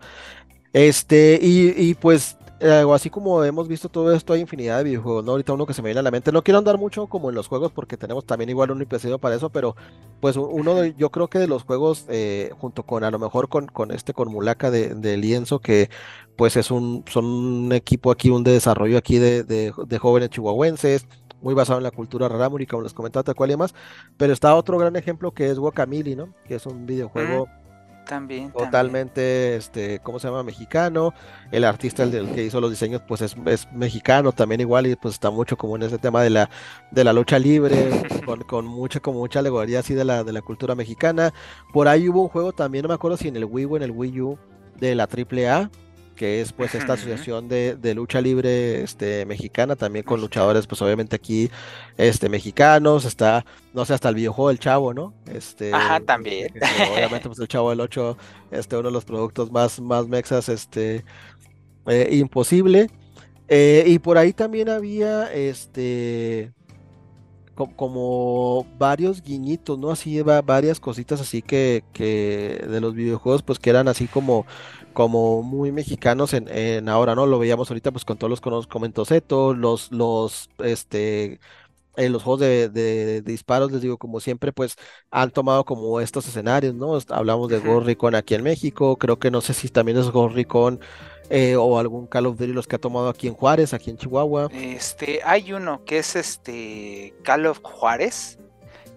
[0.74, 5.24] Este, y, y pues eh, así como hemos visto todo esto, hay infinidad de videojuegos,
[5.24, 5.32] ¿no?
[5.32, 7.36] Ahorita uno que se me viene a la mente, no quiero andar mucho como en
[7.36, 9.76] los juegos porque tenemos también igual un episodio para eso, pero
[10.20, 13.48] pues uno de, yo creo que de los juegos, eh, junto con a lo mejor
[13.48, 15.90] con, con este, con Mulaka de, de, Lienzo, que
[16.36, 20.30] pues es un, son un equipo aquí, un de desarrollo aquí de, de, de jóvenes
[20.30, 21.08] chihuahuenses,
[21.42, 23.74] muy basado en la cultura rarámuri, como les comentaba, tal cual y demás.
[24.18, 26.34] Pero está otro gran ejemplo que es Guacamili, ¿no?
[26.46, 30.44] Que es un videojuego mm, también, totalmente, este, ¿cómo se llama?
[30.44, 31.14] Mexicano.
[31.52, 33.36] El artista el, que hizo los diseños, pues es,
[33.72, 36.50] mexicano también igual y pues está mucho como en ese tema de la,
[36.92, 40.42] de la lucha libre, con, con mucha, como mucha alegoría así de la, de la
[40.42, 41.34] cultura mexicana.
[41.72, 43.84] Por ahí hubo un juego también, no me acuerdo si en el Wii o en
[43.84, 44.40] el Wii U,
[44.80, 45.70] de la AAA
[46.20, 51.16] que es pues esta asociación de, lucha libre este, mexicana, también con luchadores pues obviamente
[51.16, 51.50] aquí
[51.96, 55.14] este, mexicanos, está, no sé, hasta el videojuego del Chavo, ¿no?
[55.28, 56.50] Este, Ajá, también.
[56.94, 58.18] obviamente pues el Chavo del 8,
[58.52, 61.06] este, uno de los productos más, más mexas, este,
[61.88, 62.90] eh, imposible.
[63.48, 66.52] Eh, y por ahí también había, este,
[67.68, 69.92] como varios guiñitos, ¿no?
[69.92, 74.46] Así varias cositas así que, que de los videojuegos, pues que eran así como,
[74.94, 77.26] como muy mexicanos en, ahora, ¿no?
[77.26, 81.40] Lo veíamos ahorita pues con todos los, con comentosetos, los, los, este,
[81.98, 84.76] en los juegos de, disparos, les digo, como siempre, pues
[85.12, 86.98] han tomado como estos escenarios, ¿no?
[87.10, 90.36] Hablamos de Ghost aquí en México, creo que no sé si también es Ghost
[91.30, 93.98] eh, o algún Call of Duty los que ha tomado aquí en Juárez, aquí en
[93.98, 94.50] Chihuahua.
[94.52, 98.40] Este, hay uno que es este Call of Juárez,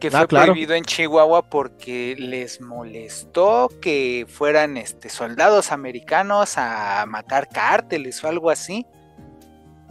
[0.01, 7.05] que ah, fue prohibido en Chihuahua porque les molestó que fueran este, soldados americanos a
[7.07, 8.87] matar cárteles o algo así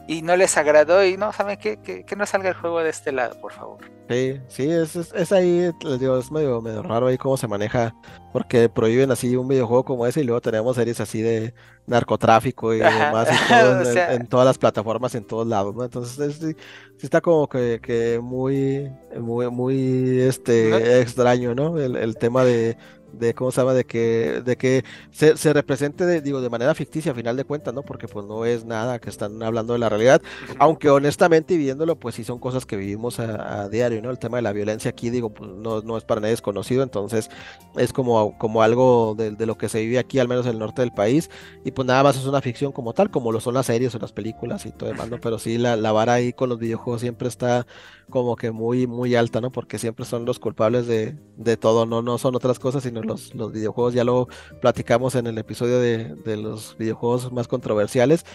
[0.07, 1.77] y no les agradó y no, ¿saben qué?
[1.77, 3.79] Que, no salga el juego de este lado, por favor.
[4.09, 7.95] Sí, sí, es, es, ahí, les digo, es medio, medio raro ahí cómo se maneja,
[8.33, 11.53] porque prohíben así un videojuego como ese y luego tenemos series así de
[11.87, 13.29] narcotráfico y demás
[14.09, 15.83] en, todas las plataformas, en todos lados, ¿no?
[15.85, 16.55] Entonces sí,
[17.01, 21.77] está como que, que muy, muy, muy este, extraño, ¿no?
[21.77, 22.77] el tema de,
[23.13, 26.73] de cómo se llama, de que, de que se, se represente, de, digo, de manera
[26.75, 27.83] ficticia a final de cuentas, ¿no?
[27.83, 30.21] Porque pues no es nada que están hablando de la realidad,
[30.59, 34.09] aunque honestamente y viéndolo, pues sí son cosas que vivimos a, diario, ¿no?
[34.09, 37.29] El tema de la violencia aquí, digo, pues no, no es para nadie desconocido, entonces
[37.77, 40.59] es como, como algo de, de, lo que se vive aquí, al menos en el
[40.59, 41.29] norte del país,
[41.63, 43.99] y pues nada más es una ficción como tal, como lo son las series o
[43.99, 45.19] las películas y todo demás, ¿no?
[45.19, 47.65] Pero sí, la, la vara ahí con los videojuegos siempre está
[48.09, 49.51] como que muy, muy alta, ¿no?
[49.51, 53.33] Porque siempre son los culpables de, de todo, no, no son otras cosas, sino los,
[53.35, 53.93] los videojuegos.
[53.93, 54.27] Ya lo
[54.59, 58.25] platicamos en el episodio de, de, los videojuegos más controversiales,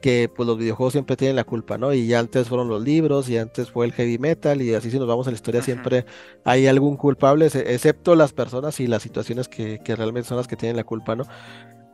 [0.00, 1.92] que pues los videojuegos siempre tienen la culpa, ¿no?
[1.92, 4.98] Y ya antes fueron los libros, y antes fue el heavy metal, y así si
[4.98, 6.06] nos vamos a la historia, siempre
[6.44, 10.56] hay algún culpable, excepto las personas y las situaciones que, que realmente son las que
[10.56, 11.24] tienen la culpa, ¿no?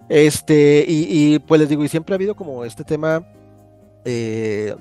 [0.08, 3.26] Este, y, y pues les digo, y siempre ha habido como este tema.
[4.04, 4.74] Eh,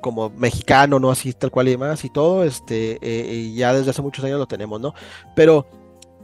[0.00, 1.10] como mexicano, ¿no?
[1.10, 4.38] Así tal cual y demás y todo, este, eh, y ya desde hace muchos años
[4.38, 4.94] lo tenemos, ¿no?
[5.34, 5.66] Pero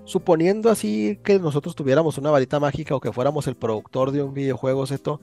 [0.04, 4.34] suponiendo así que nosotros tuviéramos una varita mágica o que fuéramos el productor de un
[4.34, 5.20] videojuego, ¿cierto?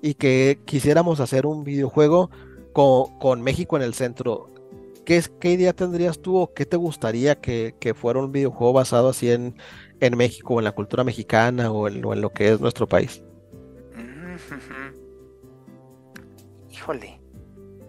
[0.00, 2.30] Y que quisiéramos hacer un videojuego
[2.72, 4.50] con, México en el centro,
[5.04, 9.30] ¿qué, ¿qué, idea tendrías tú o qué te gustaría que, fuera un videojuego basado así
[9.30, 9.54] en,
[10.00, 13.22] en México, en la cultura mexicana o en lo que es nuestro país?
[16.70, 17.21] Híjole.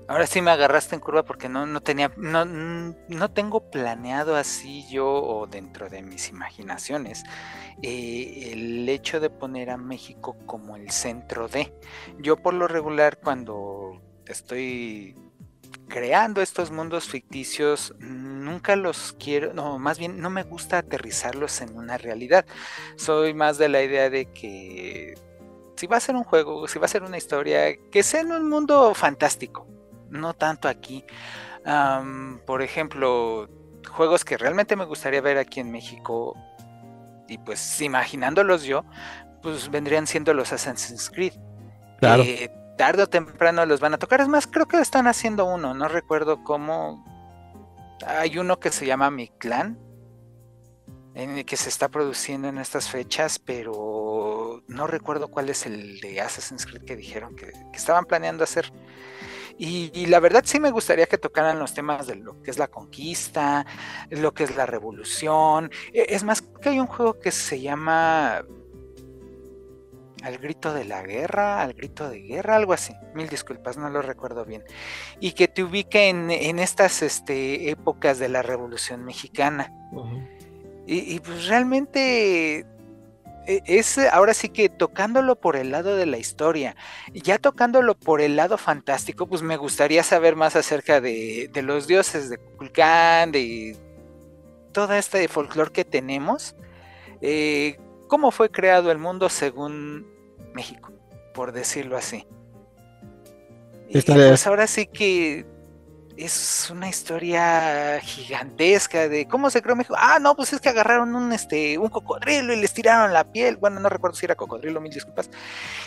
[0.07, 4.85] Ahora sí me agarraste en curva porque no, no tenía, no, no tengo planeado así
[4.89, 7.23] yo o dentro de mis imaginaciones
[7.81, 11.73] eh, el hecho de poner a México como el centro de.
[12.19, 15.15] Yo por lo regular cuando estoy
[15.87, 21.77] creando estos mundos ficticios nunca los quiero, no, más bien no me gusta aterrizarlos en
[21.77, 22.45] una realidad.
[22.97, 25.13] Soy más de la idea de que
[25.77, 28.33] si va a ser un juego, si va a ser una historia, que sea en
[28.33, 29.72] un mundo fantástico
[30.13, 31.03] no tanto aquí.
[32.45, 33.49] por ejemplo,
[33.89, 36.35] juegos que realmente me gustaría ver aquí en México,
[37.27, 38.85] y pues imaginándolos yo,
[39.41, 41.33] pues vendrían siendo los Assassin's Creed.
[41.99, 42.23] Claro.
[42.77, 44.19] tarde o temprano los van a tocar.
[44.19, 47.05] Es más, creo que están haciendo uno, no recuerdo cómo.
[48.05, 49.79] Hay uno que se llama Mi Clan,
[51.13, 56.01] en el que se está produciendo en estas fechas, pero no recuerdo cuál es el
[56.01, 58.73] de Assassin's Creed que dijeron que estaban planeando hacer.
[59.57, 62.67] Y, la verdad sí me gustaría que tocaran los temas de lo que es la
[62.67, 63.65] conquista,
[64.09, 65.71] lo que es la revolución.
[65.93, 68.43] E, es más, que hay un juego que se llama
[70.23, 72.93] Al grito de la guerra, al grito de guerra, algo así.
[73.13, 74.63] Mil disculpas, no lo recuerdo bien.
[75.19, 79.71] Y que te ubique en, estas este, épocas de la revolución mexicana.
[80.87, 82.65] y, y pues realmente
[83.45, 86.75] es ahora sí que tocándolo por el lado de la historia,
[87.13, 92.29] ya tocándolo por el lado fantástico, pues me gustaría saber más acerca de, los dioses
[92.29, 93.77] de Kulkan, de
[94.71, 96.55] toda esta folclore que tenemos,
[97.21, 97.77] eh,
[98.07, 100.07] cómo fue creado el mundo según
[100.53, 100.91] México,
[101.33, 102.27] por decirlo así.
[103.89, 105.45] Y pues ahora sí que
[106.15, 109.95] es una historia gigantesca de cómo se creó México.
[109.97, 113.57] Ah, no, pues es que agarraron un, este, un cocodrilo y les tiraron la piel.
[113.57, 115.29] Bueno, no recuerdo si era cocodrilo, mil disculpas.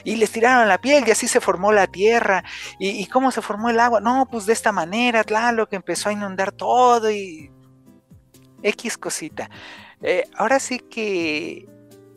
[0.04, 2.44] Y les tiraron la piel y así se formó la tierra.
[2.78, 4.00] ¿Y, cómo se formó el agua?
[4.00, 7.50] No, pues de esta manera, claro, que empezó a inundar todo y.
[8.62, 9.48] X cosita.
[10.02, 11.68] Eh, ahora sí que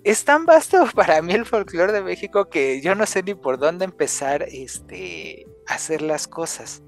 [0.03, 3.59] es tan vasto para mí el folclore de México que yo no sé ni por
[3.59, 6.81] dónde empezar este, a hacer las cosas.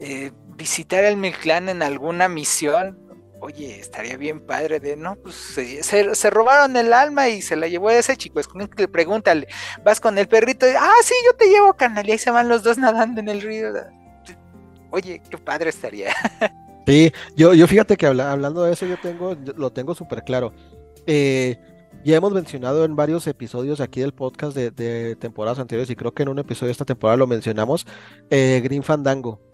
[0.00, 2.98] Eh, visitar el Mictlán en alguna misión,
[3.40, 7.90] oye, estaría bien padre de, no, pues se, robaron el alma y se la llevó
[7.90, 9.46] ese chico, es que pregúntale,
[9.84, 12.62] vas con el perrito, ah, sí, yo te llevo, canal, y ahí se van los
[12.62, 13.68] dos nadando en el río.
[14.90, 16.12] Oye, qué padre estaría.
[16.86, 20.52] Sí, yo, yo fíjate que hablando de eso, yo tengo, lo tengo súper claro.
[21.06, 21.56] Eh,
[22.04, 26.24] ya hemos mencionado en varios episodios aquí del podcast de, temporadas anteriores, y creo que
[26.24, 27.86] en un episodio de esta temporada lo mencionamos,
[28.30, 29.49] eh, Green Fandango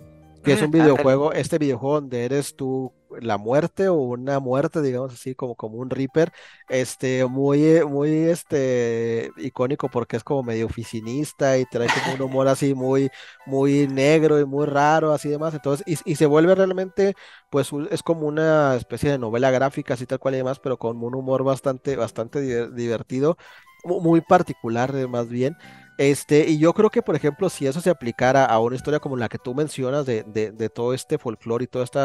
[0.47, 5.13] que es un videojuego, este videojuego donde eres tú la muerte o una muerte, digamos
[5.13, 6.33] así, como, como un Reaper,
[6.69, 12.23] este, muy, eh, muy, este, icónico porque es como medio oficinista y trae como un
[12.23, 13.11] humor así muy,
[13.47, 17.15] muy negro y muy raro, así demás, entonces, y, se vuelve realmente,
[17.51, 21.03] pues, es como una especie de novela gráfica, así tal cual y demás, pero con
[21.03, 23.37] un humor bastante, bastante divertido,
[23.85, 25.57] muy particular, eh, más bien,
[25.99, 29.17] este, y yo creo que, por ejemplo, si eso se aplicara a una historia como
[29.17, 32.01] la que tú mencionas de, de, todo este folclore y todo este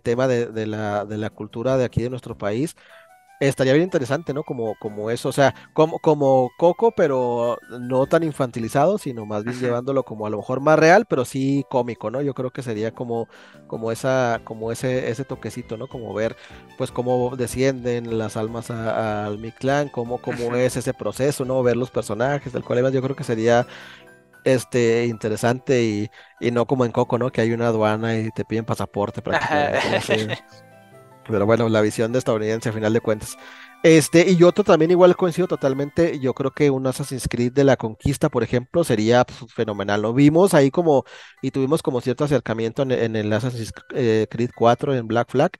[0.00, 2.76] tema de, de, la, de la cultura de aquí de nuestro país,
[3.40, 4.42] estaría bien interesante, ¿no?
[4.44, 9.58] Como, como eso, o sea, como, como Coco, pero no tan infantilizado, sino más bien
[9.58, 12.22] llevándolo como a lo mejor más real, pero sí cómico, ¿no?
[12.22, 13.28] Yo creo que sería como,
[13.66, 15.88] como esa, como ese, ese toquecito, ¿no?
[15.88, 16.36] Como ver,
[16.78, 21.62] pues, cómo descienden las almas al Mictlán, cómo, cómo es ese proceso, ¿no?
[21.62, 23.66] Ver los personajes del cual yo creo que sería
[24.44, 27.30] este interesante y, y, no como en Coco, ¿no?
[27.30, 30.44] Que hay una aduana y te piden pasaporte prácticamente.
[31.28, 33.36] Pero bueno, la visión de estadounidense a final de cuentas.
[33.82, 37.76] Este, y otro también igual coincido totalmente, yo creo que un Assassin's Creed de la
[37.76, 40.00] conquista, por ejemplo, sería pues, fenomenal.
[40.00, 41.04] Lo vimos ahí como,
[41.42, 45.52] y tuvimos como cierto acercamiento en, el Assassin's eh, Creed 4 en Black Flag,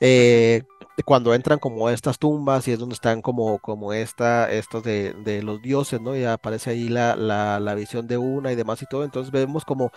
[0.00, 0.62] eh,
[1.06, 5.42] cuando entran como estas tumbas y es donde están como, como esta, estos de, de
[5.42, 6.14] los dioses, ¿no?
[6.16, 9.90] Y aparece ahí la, la visión de una y demás y todo, entonces vemos como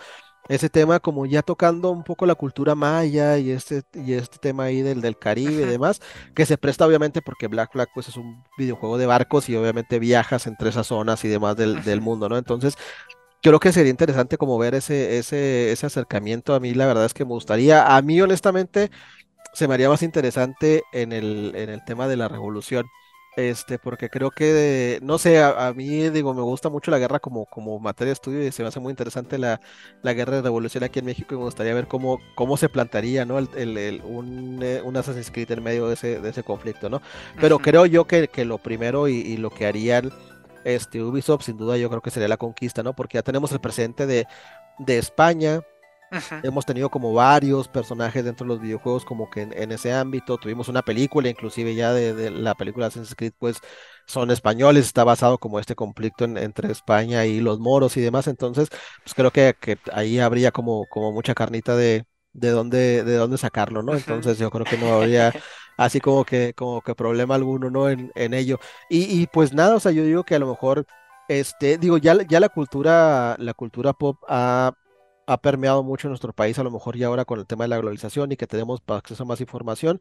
[0.48, 4.64] ese tema como ya tocando un poco la cultura maya y este, y este tema
[4.64, 6.00] ahí del, del Caribe y demás,
[6.34, 9.98] que se presta obviamente porque Black Flag pues es un videojuego de barcos y obviamente
[9.98, 12.38] viajas entre esas zonas y demás del, del mundo, ¿no?
[12.38, 12.76] Entonces,
[13.42, 16.54] creo que sería interesante como ver ese, ese, ese acercamiento.
[16.54, 18.90] A mí la verdad es que me gustaría, a mí honestamente,
[19.54, 22.86] se me haría más interesante en el, en el tema de la revolución
[23.38, 27.46] este, porque creo que, no sé, a, mí, digo, me gusta mucho la guerra como,
[27.46, 29.60] como materia de estudio y se me hace muy interesante la,
[30.02, 33.24] la guerra de revolución aquí en México y me gustaría ver cómo, cómo se plantaría,
[33.24, 33.38] ¿no?
[33.38, 37.00] El, el, un, eh, un, Assassin's Creed en medio de ese, de ese conflicto, ¿no?
[37.40, 40.10] Pero creo yo que, que lo primero y, y, lo que harían
[40.64, 42.92] este, Ubisoft, sin duda, yo creo que sería la conquista, ¿no?
[42.92, 44.26] Porque ya tenemos el presente de,
[44.80, 45.60] de España,
[46.42, 50.38] Hemos tenido como varios personajes dentro de los videojuegos como que en, ese ámbito.
[50.38, 53.58] Tuvimos una película, inclusive ya de, la película Assassin's Creed, pues
[54.06, 58.26] son españoles, está basado como este conflicto entre España y los moros y demás.
[58.26, 58.68] Entonces,
[59.02, 59.54] pues creo que,
[59.92, 63.94] ahí habría como, como mucha carnita de, de dónde, de dónde sacarlo, ¿no?
[63.94, 65.32] Entonces yo creo que no habría
[65.76, 67.88] así como que, como que problema alguno, ¿no?
[67.88, 68.58] En, en ello.
[68.88, 70.86] Y, y pues nada, o sea, yo digo que a lo mejor
[71.28, 74.72] este, digo, ya, ya la cultura, la cultura pop ha
[75.28, 77.68] ha permeado mucho en nuestro país, a lo mejor ya ahora con el tema de
[77.68, 80.00] la globalización y que tenemos acceso a más información,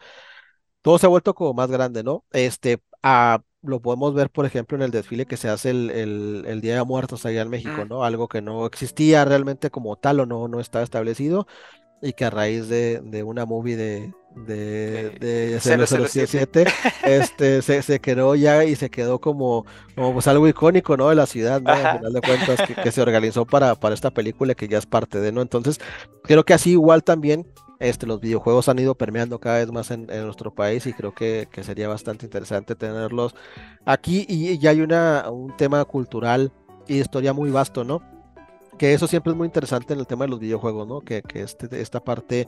[0.82, 2.26] todo se ha vuelto como más grande, ¿no?
[2.32, 6.62] Este, a, lo podemos ver, por ejemplo, en el desfile que se hace el, el,
[6.62, 8.04] Día de Muertos allá en México, ¿no?
[8.06, 11.48] Algo que no existía realmente como tal o no, no estaba establecido
[12.02, 16.66] y que a raíz de, de una movie de, de, de 007,
[17.04, 21.10] este, se, se, quedó ya y se quedó como, como pues algo icónico, ¿no?
[21.10, 21.72] De la ciudad, ¿no?
[21.72, 25.20] Al final de cuentas, que, se organizó para, para esta película que ya es parte
[25.20, 25.42] de, ¿no?
[25.42, 25.80] Entonces,
[26.24, 27.48] creo que así igual también
[27.80, 31.14] este, los videojuegos han ido permeando cada vez más en, en nuestro país y creo
[31.14, 33.36] que, que, sería bastante interesante tenerlos
[33.86, 36.52] aquí y ya hay una, un tema cultural
[36.88, 38.17] y historia muy vasto, ¿no?
[38.78, 41.02] Que eso siempre es muy interesante en el tema de los videojuegos, ¿no?
[41.02, 42.48] Que, que este, esta parte,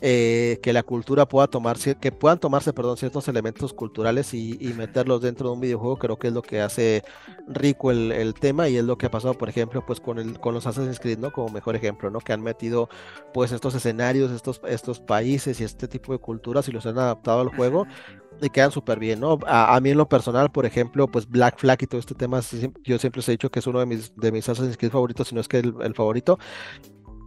[0.00, 5.20] eh, que la cultura pueda tomarse, que puedan tomarse, perdón, ciertos elementos culturales y, meterlos
[5.20, 7.02] dentro de un videojuego, creo que es lo que hace
[7.48, 10.38] rico el, el, tema y es lo que ha pasado, por ejemplo, pues con, el,
[10.38, 11.32] con los Assassin's Creed, ¿no?
[11.32, 12.20] Como mejor ejemplo, ¿no?
[12.20, 12.88] Que han metido,
[13.34, 17.40] pues, estos escenarios, estos, estos países y este tipo de culturas y los han adaptado
[17.40, 17.86] al juego
[18.42, 19.38] y quedan súper bien, ¿no?
[19.46, 22.40] A, mí en lo personal, por ejemplo, pues Black Flag y todo este tema,
[22.82, 25.28] yo siempre os he dicho que es uno de mis, de mis Assassin's Creed favoritos,
[25.28, 26.38] si no es que el, favorito.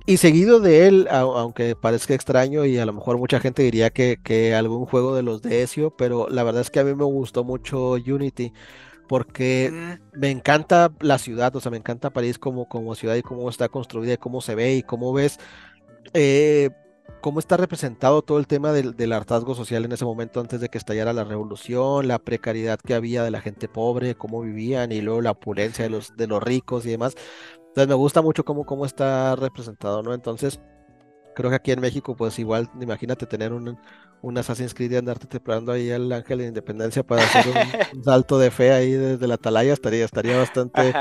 [0.06, 4.20] Y seguido de él, aunque parezca extraño y a lo mejor mucha gente diría que,
[4.22, 7.06] que algún juego de los de Ezio, pero la verdad es que a mí me
[7.06, 8.52] gustó mucho Unity
[9.08, 10.20] porque mm.
[10.20, 13.70] me encanta la ciudad, o sea, me encanta París como, como ciudad y cómo está
[13.70, 15.40] construida y cómo se ve y cómo ves
[16.14, 16.70] eh,
[17.22, 20.70] cómo está representado todo el tema del, del, hartazgo social en ese momento antes de
[20.70, 25.02] que estallara la revolución, la precariedad que había de la gente pobre, cómo vivían y
[25.02, 27.16] luego la opulencia de los, de los ricos y demás.
[27.60, 30.14] Entonces me gusta mucho cómo, cómo está representado, ¿no?
[30.14, 30.60] Entonces
[31.34, 33.78] creo que aquí en México, pues igual, imagínate tener un,
[34.22, 37.46] un Assassin's Creed y andarte preparando ahí al Ángel de Independencia para hacer
[37.96, 40.94] un, salto de fe ahí desde la atalaya, estaría, estaría bastante...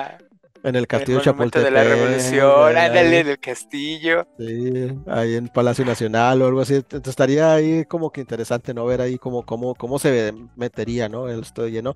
[0.64, 1.64] En el castillo el Chapultepec.
[1.64, 4.26] de la revolución, ándale en el castillo.
[4.38, 6.74] Sí, ahí en Palacio Nacional o algo así.
[6.76, 8.86] Entonces estaría ahí como que interesante, ¿no?
[8.86, 11.28] Ver ahí cómo, cómo, cómo se metería, ¿no?
[11.28, 11.94] El estoy lleno.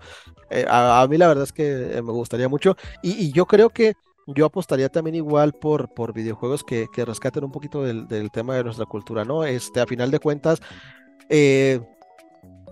[0.50, 2.76] Eh, a, mí la verdad es que eh, me gustaría mucho.
[3.02, 3.94] Y, yo creo que
[4.26, 8.56] yo apostaría también igual por, por videojuegos que, que rescaten un poquito del, del, tema
[8.56, 9.44] de nuestra cultura, ¿no?
[9.44, 10.60] Este, a final de cuentas,
[11.28, 11.80] eh,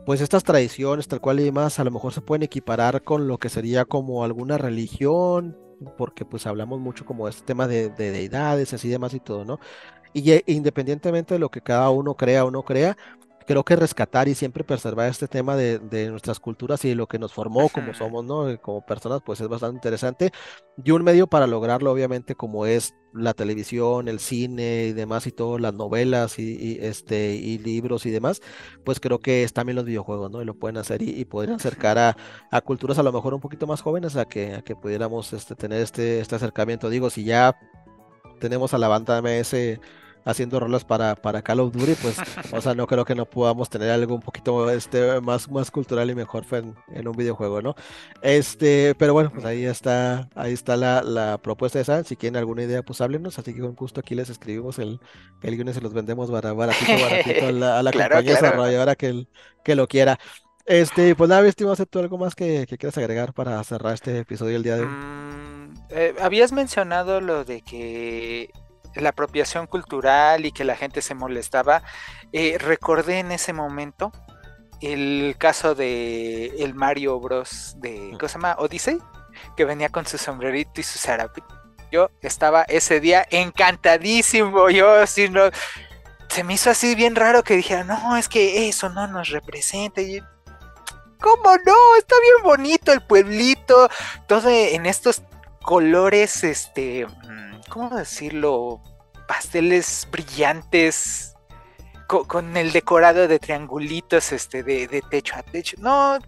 [0.05, 3.39] pues estas tradiciones, tal cual y demás, a lo mejor se pueden equiparar con lo
[3.39, 5.57] que sería como alguna religión,
[5.97, 9.61] porque pues hablamos mucho como de este tema de, deidades, así demás y todo, ¿no?
[10.13, 12.97] Y independientemente de lo que cada uno crea o no crea,
[13.47, 17.19] creo que rescatar y siempre preservar este tema de, nuestras culturas y de lo que
[17.19, 18.49] nos formó como somos, ¿no?
[18.49, 20.33] Eh, como personas, pues es bastante interesante.
[20.83, 25.33] Y un medio para lograrlo, obviamente, como es la televisión, el cine y demás, y
[25.33, 28.41] todo, las novelas y, este, y libros y demás,
[28.85, 30.43] pues creo que es también los videojuegos, ¿no?
[30.43, 32.17] Y lo pueden hacer y, y pueden acercar a,
[32.51, 35.55] a, culturas a lo mejor un poquito más jóvenes a que, a que pudiéramos este,
[35.55, 36.89] tener este, este acercamiento.
[36.91, 37.57] Digo, si ya
[38.41, 39.79] tenemos a la banda MS
[40.25, 42.17] haciendo rolas para, para Call of Duty, pues,
[42.53, 46.11] o sea, no creo que no podamos tener algo un poquito este, más, más cultural
[46.11, 47.75] y mejor en, en un videojuego, ¿no?
[48.23, 52.05] Este, pero bueno, pues ahí está, ahí está la, la propuesta esa.
[52.05, 53.39] Si quieren alguna idea, pues háblenos.
[53.39, 55.01] Así que con gusto aquí les escribimos el,
[55.43, 59.27] el guion y se los vendemos baratito, baratito a la, a la compañía desarrolladora que,
[59.65, 60.19] que lo quiera.
[60.67, 64.57] Este, pues nada, estimado, ¿tú algo más que, que, quieras agregar para cerrar este episodio
[64.57, 64.89] el día de hoy?
[64.89, 68.51] Mm, eh, habías mencionado lo de que
[68.95, 71.83] la apropiación cultural y que la gente se molestaba,
[72.33, 74.13] eh, recordé en ese momento
[74.81, 77.77] el caso de el Mario Bros.
[77.79, 78.57] de, ¿cómo se llama?
[78.59, 78.99] Odyssey,
[79.57, 81.49] que venía con su sombrerito y su zarapito.
[81.91, 85.43] Yo estaba ese día encantadísimo, yo así no...
[86.29, 90.01] Se me hizo así bien raro que dijera, no, es que eso no nos representa.
[90.01, 90.21] Y,
[91.21, 91.97] ¿Cómo no?
[91.97, 93.89] Está bien bonito el pueblito,
[94.27, 95.23] todo en estos
[95.63, 97.07] colores, este,
[97.69, 98.81] ¿cómo decirlo?
[99.27, 101.35] Pasteles brillantes
[102.07, 105.77] con, el decorado de triangulitos este, de, techo a techo.
[105.81, 106.19] No,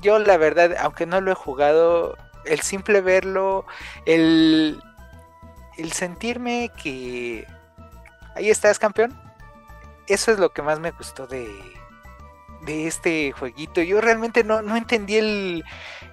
[0.00, 3.66] yo la verdad, aunque no lo he jugado, el simple verlo,
[4.06, 4.80] el,
[5.76, 7.46] el sentirme que
[8.34, 9.18] ahí estás campeón,
[10.06, 11.48] eso es lo que más me gustó de,
[12.64, 13.82] de este jueguito.
[13.82, 15.64] Yo realmente no, no entendí el,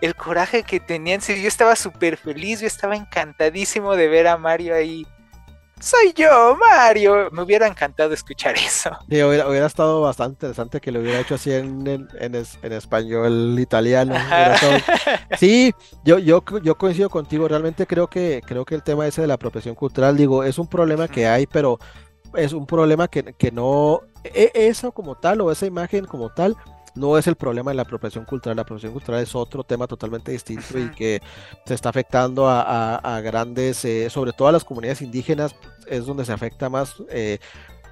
[0.02, 1.22] el coraje que tenían.
[1.22, 5.06] yo estaba súper feliz, yo estaba encantadísimo de ver a Mario ahí.
[5.80, 7.30] Soy yo, Mario.
[7.32, 8.92] Me hubiera encantado escuchar eso.
[9.10, 14.14] Sí, hubiera, estado bastante interesante que lo hubiera hecho así en, en, español italiano.
[15.40, 15.74] Sí,
[16.04, 17.48] yo, yo, yo coincido contigo.
[17.48, 20.68] Realmente creo que, creo que el tema ese de la apropiación cultural, digo, es un
[20.68, 21.80] problema que hay, pero
[22.36, 24.02] es un problema que, que no.
[24.24, 26.56] E, eso como tal, o esa imagen como tal,
[26.94, 30.32] no es el problema de la apropiación cultural, la apropiación cultural es otro tema totalmente
[30.32, 31.22] distinto y que
[31.66, 35.56] se está afectando a, grandes, eh, sobre todo a las comunidades indígenas,
[35.88, 36.96] es donde se afecta más.
[37.10, 37.40] Eh,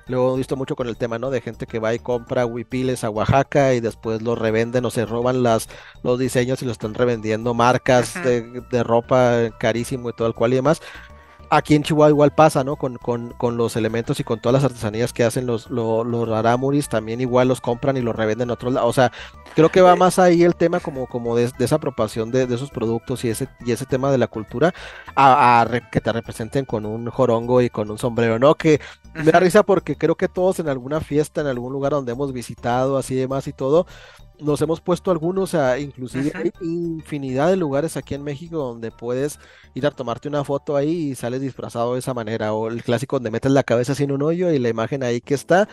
[0.10, 1.30] Luego he visto mucho con el tema, ¿no?
[1.30, 5.06] De gente que va y compra huipiles a Oaxaca y después los revenden o se
[5.06, 5.70] roban las,
[6.02, 10.54] los diseños y los están revendiendo marcas de, de, ropa carísimo y todo el cual
[10.54, 10.82] y demás
[11.50, 12.76] aquí en Chihuahua igual pasa, ¿no?
[12.76, 16.30] Con, con, con, los elementos y con todas las artesanías que hacen los, los, los
[16.30, 18.90] aramuris, también igual los compran y los revenden a otros lados.
[18.90, 19.12] O sea,
[19.56, 23.26] creo que va más ahí el tema como, como de, esa apropiación de, esos productos
[23.26, 24.74] y ese, y ese tema de la cultura
[25.16, 28.56] a, que te representen con un jorongo y con un sombrero, ¿no?
[28.56, 28.80] Que
[29.14, 32.32] me da risa porque creo que todos en alguna fiesta, en algún lugar donde hemos
[32.34, 33.86] visitado, así demás y todo,
[34.40, 39.40] nos hemos puesto algunos, a, inclusive hay infinidad de lugares aquí en México donde puedes
[39.74, 43.18] ir a tomarte una foto ahí y sales disfrazado de esa manera, o el clásico
[43.18, 45.68] donde metes la cabeza en un hoyo y la imagen ahí que está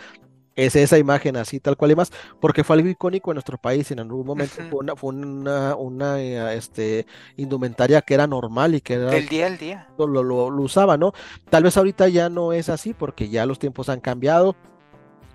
[0.56, 2.10] es esa imagen así tal cual y más,
[2.40, 6.18] porque fue algo icónico en nuestro país, en algún momento fue una, fue una, una
[6.18, 7.06] eh, este,
[7.36, 9.10] indumentaria que era normal y que era...
[9.10, 9.86] Del día al día.
[9.98, 11.12] Lo, lo, lo, usaba, ¿no?
[11.50, 14.56] Tal vez ahorita ya no es así porque ya los tiempos han cambiado,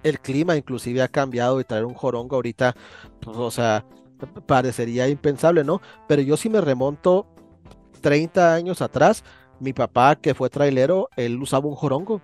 [0.02, 2.76] el clima inclusive ha cambiado y traer un jorongo ahorita,
[3.22, 3.86] pues, o sea,
[4.48, 5.82] parecería impensable, ¿no?
[6.08, 7.28] Pero yo sí me remonto
[8.02, 9.24] 30 años atrás,
[9.62, 12.22] mi papá que fue trailero, él usaba un jorongo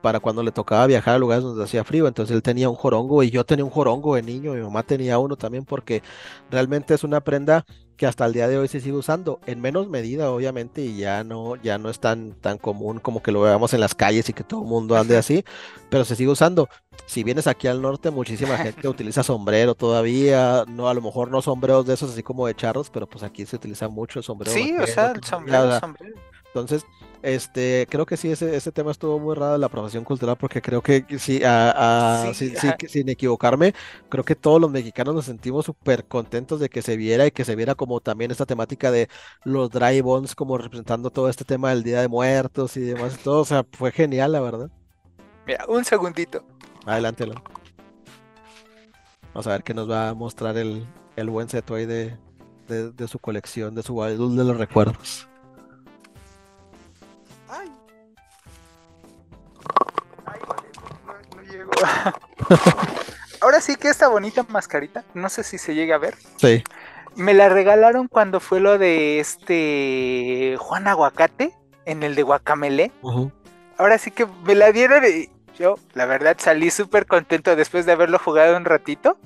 [0.00, 2.08] para cuando le tocaba viajar a lugares donde hacía frío.
[2.08, 5.18] Entonces él tenía un jorongo y yo tenía un jorongo de niño, mi mamá tenía
[5.18, 6.02] uno también porque
[6.50, 7.64] realmente es una prenda
[7.96, 11.24] que hasta el día de hoy se sigue usando, en menos medida obviamente, y ya
[11.24, 14.34] no, ya no es tan, tan común como que lo veamos en las calles y
[14.34, 15.44] que todo el mundo ande así,
[15.88, 16.68] pero se sigue usando.
[17.06, 21.40] Si vienes aquí al norte, muchísima gente utiliza sombrero todavía, no, a lo mejor no
[21.40, 24.52] sombreros de esos así como de charros, pero pues aquí se utiliza mucho el sombrero.
[24.52, 26.16] Sí, o sea, el sombrero, sombrero.
[26.60, 26.86] Entonces,
[27.22, 30.62] este, creo que sí, ese, ese tema estuvo muy raro de la profesión cultural, porque
[30.62, 32.54] creo que sí, a, sí,
[32.88, 33.74] sin equivocarme,
[34.08, 37.44] creo que todos los mexicanos nos sentimos súper contentos de que se viera y que
[37.44, 39.08] se viera como también esta temática de
[39.44, 43.42] los dry bones, como representando todo este tema del Día de Muertos y demás, todo,
[43.42, 44.70] o sea, fue genial, la verdad.
[45.46, 46.44] Mira, un segundito.
[46.86, 47.26] Adelante,
[49.34, 50.86] Vamos a ver qué nos va a mostrar el,
[51.16, 52.16] el buen seto ahí de,
[52.66, 55.28] de, su colección, de su baúl de los recuerdos.
[63.40, 66.16] Ahora sí que esta bonita mascarita, no sé si se llega a ver.
[66.36, 66.64] Sí.
[67.14, 71.52] Me la regalaron cuando fue lo de este Juan Aguacate
[71.84, 72.92] en el de Guacamele.
[73.78, 77.92] Ahora sí que me la dieron y yo, la verdad, salí súper contento después de
[77.92, 79.18] haberlo jugado un ratito.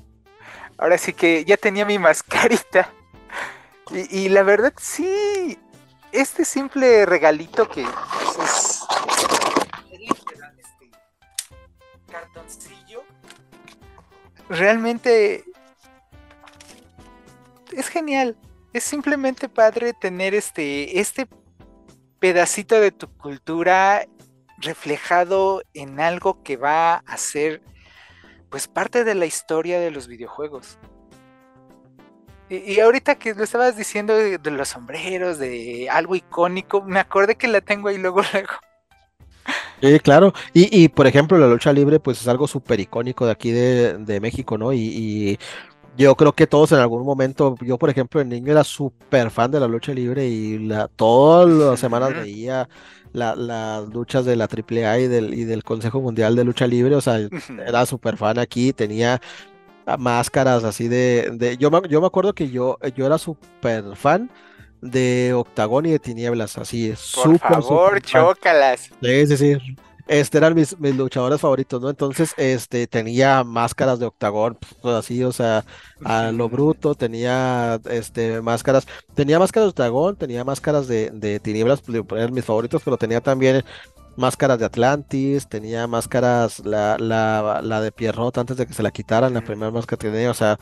[0.78, 2.90] Ahora sí que ya tenía mi mascarita.
[3.90, 5.58] Y, la verdad, sí,
[6.12, 7.84] este simple regalito que
[14.48, 15.44] Realmente
[17.72, 18.36] es genial.
[18.72, 21.28] Es simplemente padre tener este, este
[22.18, 24.06] pedacito de tu cultura
[24.58, 27.62] reflejado en algo que va a ser
[28.50, 30.78] pues parte de la historia de los videojuegos.
[32.48, 37.36] Y, ahorita que lo estabas diciendo de, de, los sombreros, de algo icónico, me acordé
[37.36, 38.50] que la tengo ahí luego, luego.
[39.80, 40.32] Sí, claro.
[40.52, 43.98] Y, y, por ejemplo, la lucha libre, pues es algo súper icónico de aquí de,
[43.98, 44.72] de México, ¿no?
[44.72, 45.38] Y,
[45.96, 49.50] yo creo que todos en algún momento, yo por ejemplo, el niño era súper fan
[49.50, 52.68] de la lucha libre y la, todas las semanas veía
[53.12, 57.00] las luchas de la AAA y del, y del Consejo Mundial de Lucha Libre, o
[57.00, 57.18] sea,
[57.66, 59.20] era súper fan aquí, tenía
[59.98, 64.30] máscaras así de, de yo, me, yo me acuerdo que yo, yo era súper fan
[64.80, 67.12] de Octagón y de Tinieblas, así es.
[67.14, 68.90] Por favor, chócalas.
[69.02, 69.76] Sí, sí, sí.
[70.06, 71.88] Este eran mis, mis, luchadores favoritos, ¿no?
[71.88, 75.64] Entonces, este, tenía máscaras de Octagón, pues, así, o sea,
[76.04, 81.80] a lo bruto, tenía, este, máscaras, tenía máscaras de Octagón, tenía máscaras de, de Tinieblas,
[81.82, 83.64] pues, eran mis favoritos, pero tenía también
[84.16, 88.90] máscaras de Atlantis, tenía máscaras, la, la, la de Pierrot antes de que se la
[88.90, 90.58] quitaran, la primera máscara que tenía, o sea,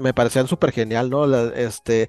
[0.00, 1.24] me parecían súper genial, ¿no?
[1.50, 2.08] este,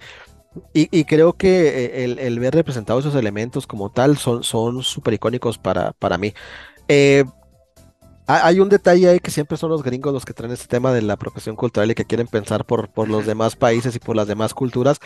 [0.74, 4.44] y, creo que eh, el, ver representados esos elementos como tal son
[4.84, 6.34] súper icónicos para, para mí.
[6.88, 7.24] Eh,
[8.26, 11.02] hay un detalle ahí que siempre son los gringos los que traen este tema de
[11.02, 14.28] la apropiación cultural y que quieren pensar por, por los demás países y por las
[14.28, 15.00] demás culturas.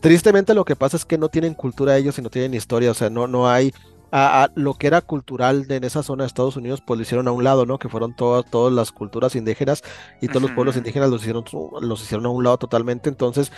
[0.00, 2.94] Tristemente lo que pasa es que no tienen cultura ellos y no tienen historia, o
[2.94, 3.72] sea, no, no hay
[4.12, 7.28] a, lo que era cultural de, en esa zona de Estados Unidos, pues lo hicieron
[7.28, 7.78] a un lado, ¿no?
[7.78, 9.82] Que fueron todas, todas las culturas indígenas
[10.20, 11.44] y todos los pueblos indígenas los hicieron,
[11.80, 13.08] los hicieron a un lado totalmente.
[13.08, 13.52] Entonces,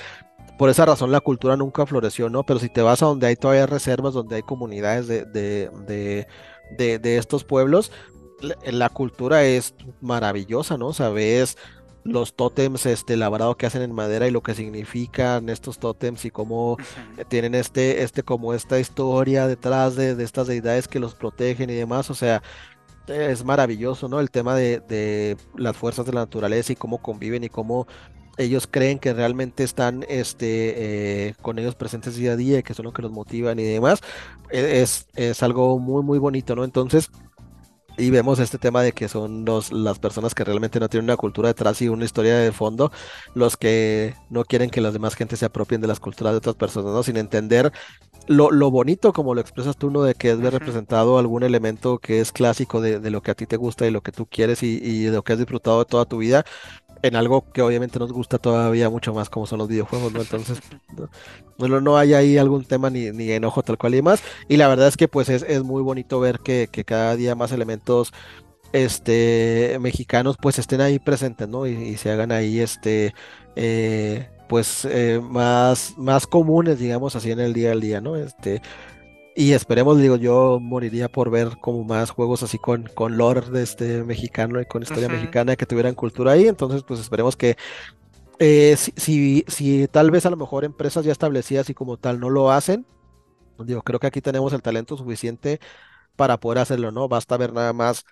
[0.60, 2.44] por esa razón la cultura nunca floreció, ¿no?
[2.44, 5.70] Pero si te vas a donde hay todavía reservas, donde hay comunidades de, de,
[6.76, 7.90] de, de, estos pueblos,
[8.66, 10.92] la, cultura es maravillosa, ¿no?
[10.92, 11.56] Sabes
[12.04, 16.30] los tótems este labrado que hacen en madera y lo que significan estos tótems y
[16.30, 16.76] cómo
[17.28, 21.74] tienen este este como esta historia detrás de, de, estas deidades que los protegen y
[21.74, 22.42] demás o sea
[23.06, 27.44] es maravilloso no el tema de, de, las fuerzas de la naturaleza y cómo conviven
[27.44, 27.86] y cómo
[28.38, 32.74] ellos creen que realmente están este, eh, con ellos presentes día a día, y que
[32.74, 34.00] son los que los motivan y demás,
[34.50, 36.64] e-, es, es algo muy, muy bonito, ¿no?
[36.64, 37.10] Entonces,
[38.00, 41.16] y vemos este tema de que son los, las personas que realmente no tienen una
[41.16, 42.90] cultura detrás y una historia de fondo,
[43.34, 46.56] los que no quieren que las demás gente se apropien de las culturas de otras
[46.56, 47.02] personas, ¿no?
[47.02, 47.72] Sin entender
[48.26, 50.02] lo, lo bonito, como lo expresas tú, ¿no?
[50.02, 53.34] De que es ver representado algún elemento que es clásico de, de, lo que a
[53.34, 55.80] ti te gusta y lo que tú quieres y, y de lo que has disfrutado
[55.80, 56.44] de toda tu vida,
[57.02, 60.20] en algo que obviamente nos gusta todavía mucho más como son los videojuegos, ¿no?
[60.20, 60.60] Entonces,
[61.58, 64.22] no, no hay ahí algún tema ni, ni, enojo tal cual y más.
[64.48, 67.34] Y la verdad es que pues es, es muy bonito ver que, que, cada día
[67.34, 68.12] más elementos
[68.72, 71.66] este mexicanos pues estén ahí presentes, ¿no?
[71.66, 73.14] Y, se hagan ahí este
[73.56, 78.16] eh, pues eh, más, más comunes, digamos así en el día al día, ¿no?
[78.16, 78.62] Este,
[79.36, 83.62] y esperemos, digo, yo moriría por ver como más juegos así con, con lore de
[83.62, 86.48] este mexicano y con historia mexicana que tuvieran cultura ahí.
[86.48, 87.56] Entonces, pues esperemos que
[88.38, 92.30] eh, si, si, tal vez a lo mejor empresas ya establecidas y como tal no
[92.30, 92.86] lo hacen,
[93.58, 95.60] digo, creo que aquí tenemos el talento suficiente
[96.16, 97.08] para poder hacerlo, ¿no?
[97.08, 98.04] Basta ver nada más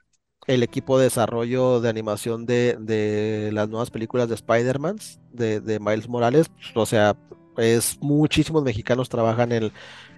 [0.46, 4.98] el equipo de desarrollo de animación de, de las nuevas películas de Spider-Man,
[5.32, 7.16] de, de, Miles Morales, o sea,
[7.56, 9.72] es muchísimos mexicanos trabajan en el,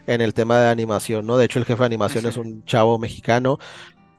[0.06, 1.36] en el tema de animación, ¿no?
[1.36, 3.58] De hecho, el jefe de animación es un chavo mexicano.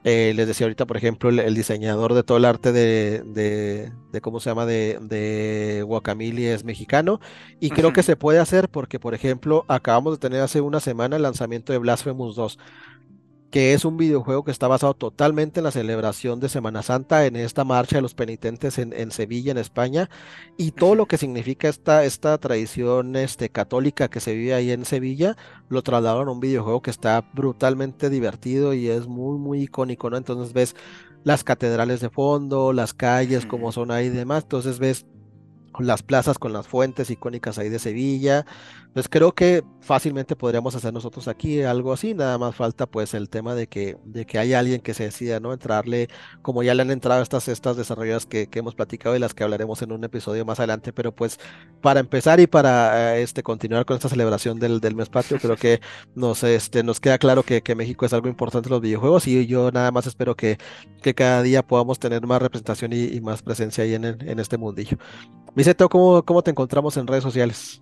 [0.03, 3.21] Eh, les decía ahorita, por ejemplo, el, diseñador de todo el arte de,
[4.11, 4.65] de, ¿cómo se llama?
[4.65, 7.19] De, de Guacamili es mexicano.
[7.59, 11.17] Y creo que se puede hacer porque, por ejemplo, acabamos de tener hace una semana
[11.17, 12.57] el lanzamiento de Blasphemous 2
[13.51, 17.35] que es un videojuego que está basado totalmente en la celebración de Semana Santa, en
[17.35, 20.09] esta marcha de los penitentes en, Sevilla, en España,
[20.57, 24.85] y todo lo que significa esta, esta tradición este, católica que se vive ahí en
[24.85, 25.35] Sevilla,
[25.67, 30.15] lo trasladaron a un videojuego que está brutalmente divertido y es muy, muy icónico, ¿no?
[30.15, 30.75] Entonces ves
[31.25, 35.05] las catedrales de fondo, las calles, como son ahí y demás, entonces ves
[35.77, 38.45] las plazas con las fuentes icónicas ahí de Sevilla.
[38.93, 43.29] Pues creo que fácilmente podríamos hacer nosotros aquí algo así, nada más falta pues el
[43.29, 45.53] tema de que, de que haya alguien que se decida, ¿no?
[45.53, 46.07] Entrarle,
[46.41, 49.43] como ya le han entrado estas, estas desarrolladas que, que hemos platicado y las que
[49.43, 51.39] hablaremos en un episodio más adelante, pero pues
[51.81, 55.57] para empezar y para eh, este, continuar con esta celebración del, del mes patrio, creo
[55.57, 55.81] que
[56.15, 59.47] nos, este, nos queda claro que, que México es algo importante en los videojuegos y
[59.47, 60.57] yo nada más espero que,
[61.01, 64.97] que cada día podamos tener más representación y, más presencia ahí en, en este mundillo.
[65.55, 67.81] Vicente, ¿cómo, ¿cómo te encontramos en redes sociales?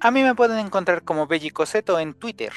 [0.00, 2.52] A mí me pueden encontrar como Bellicoseto en Twitter.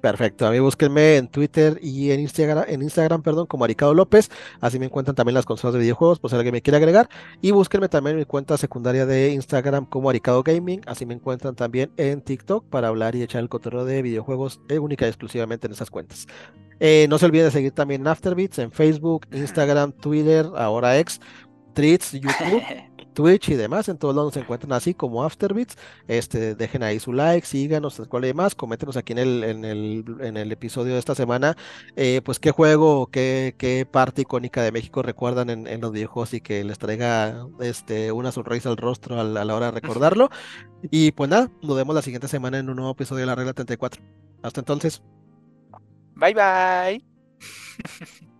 [0.00, 4.30] Perfecto, a mí búsquenme en Twitter y en Instagram, en Instagram, perdón, como Aricado López.
[4.60, 7.08] Así me encuentran también las consolas de videojuegos, por si alguien me quiere agregar.
[7.40, 10.82] Y búsquenme también en mi cuenta secundaria de Instagram como Aricado Gaming.
[10.86, 14.78] Así me encuentran también en TikTok para hablar y echar el cotorreo de videojuegos eh,
[14.78, 16.28] única y exclusivamente en esas cuentas.
[16.78, 21.20] Eh, no se olviden de seguir también en Afterbeats, en Facebook, Instagram, Twitter, ahora X,
[21.74, 22.62] Tweets, YouTube.
[23.18, 25.76] Twitch y demás, en todos lados se encuentran así como Afterbeats.
[26.06, 30.04] Este, dejen ahí su like, síganos, cuál y demás, coméntenos aquí en el, en el,
[30.20, 31.56] en el episodio de esta semana,
[31.96, 36.40] eh, pues qué juego, qué, qué parte icónica de México recuerdan en, los videojuegos y
[36.40, 40.30] que les traiga este, una sonrisa al rostro a la, a la hora de recordarlo.
[40.88, 43.52] Y pues nada, nos vemos la siguiente semana en un nuevo episodio de la regla
[43.52, 44.00] 34.
[44.44, 45.02] Hasta entonces.
[46.14, 47.04] Bye bye.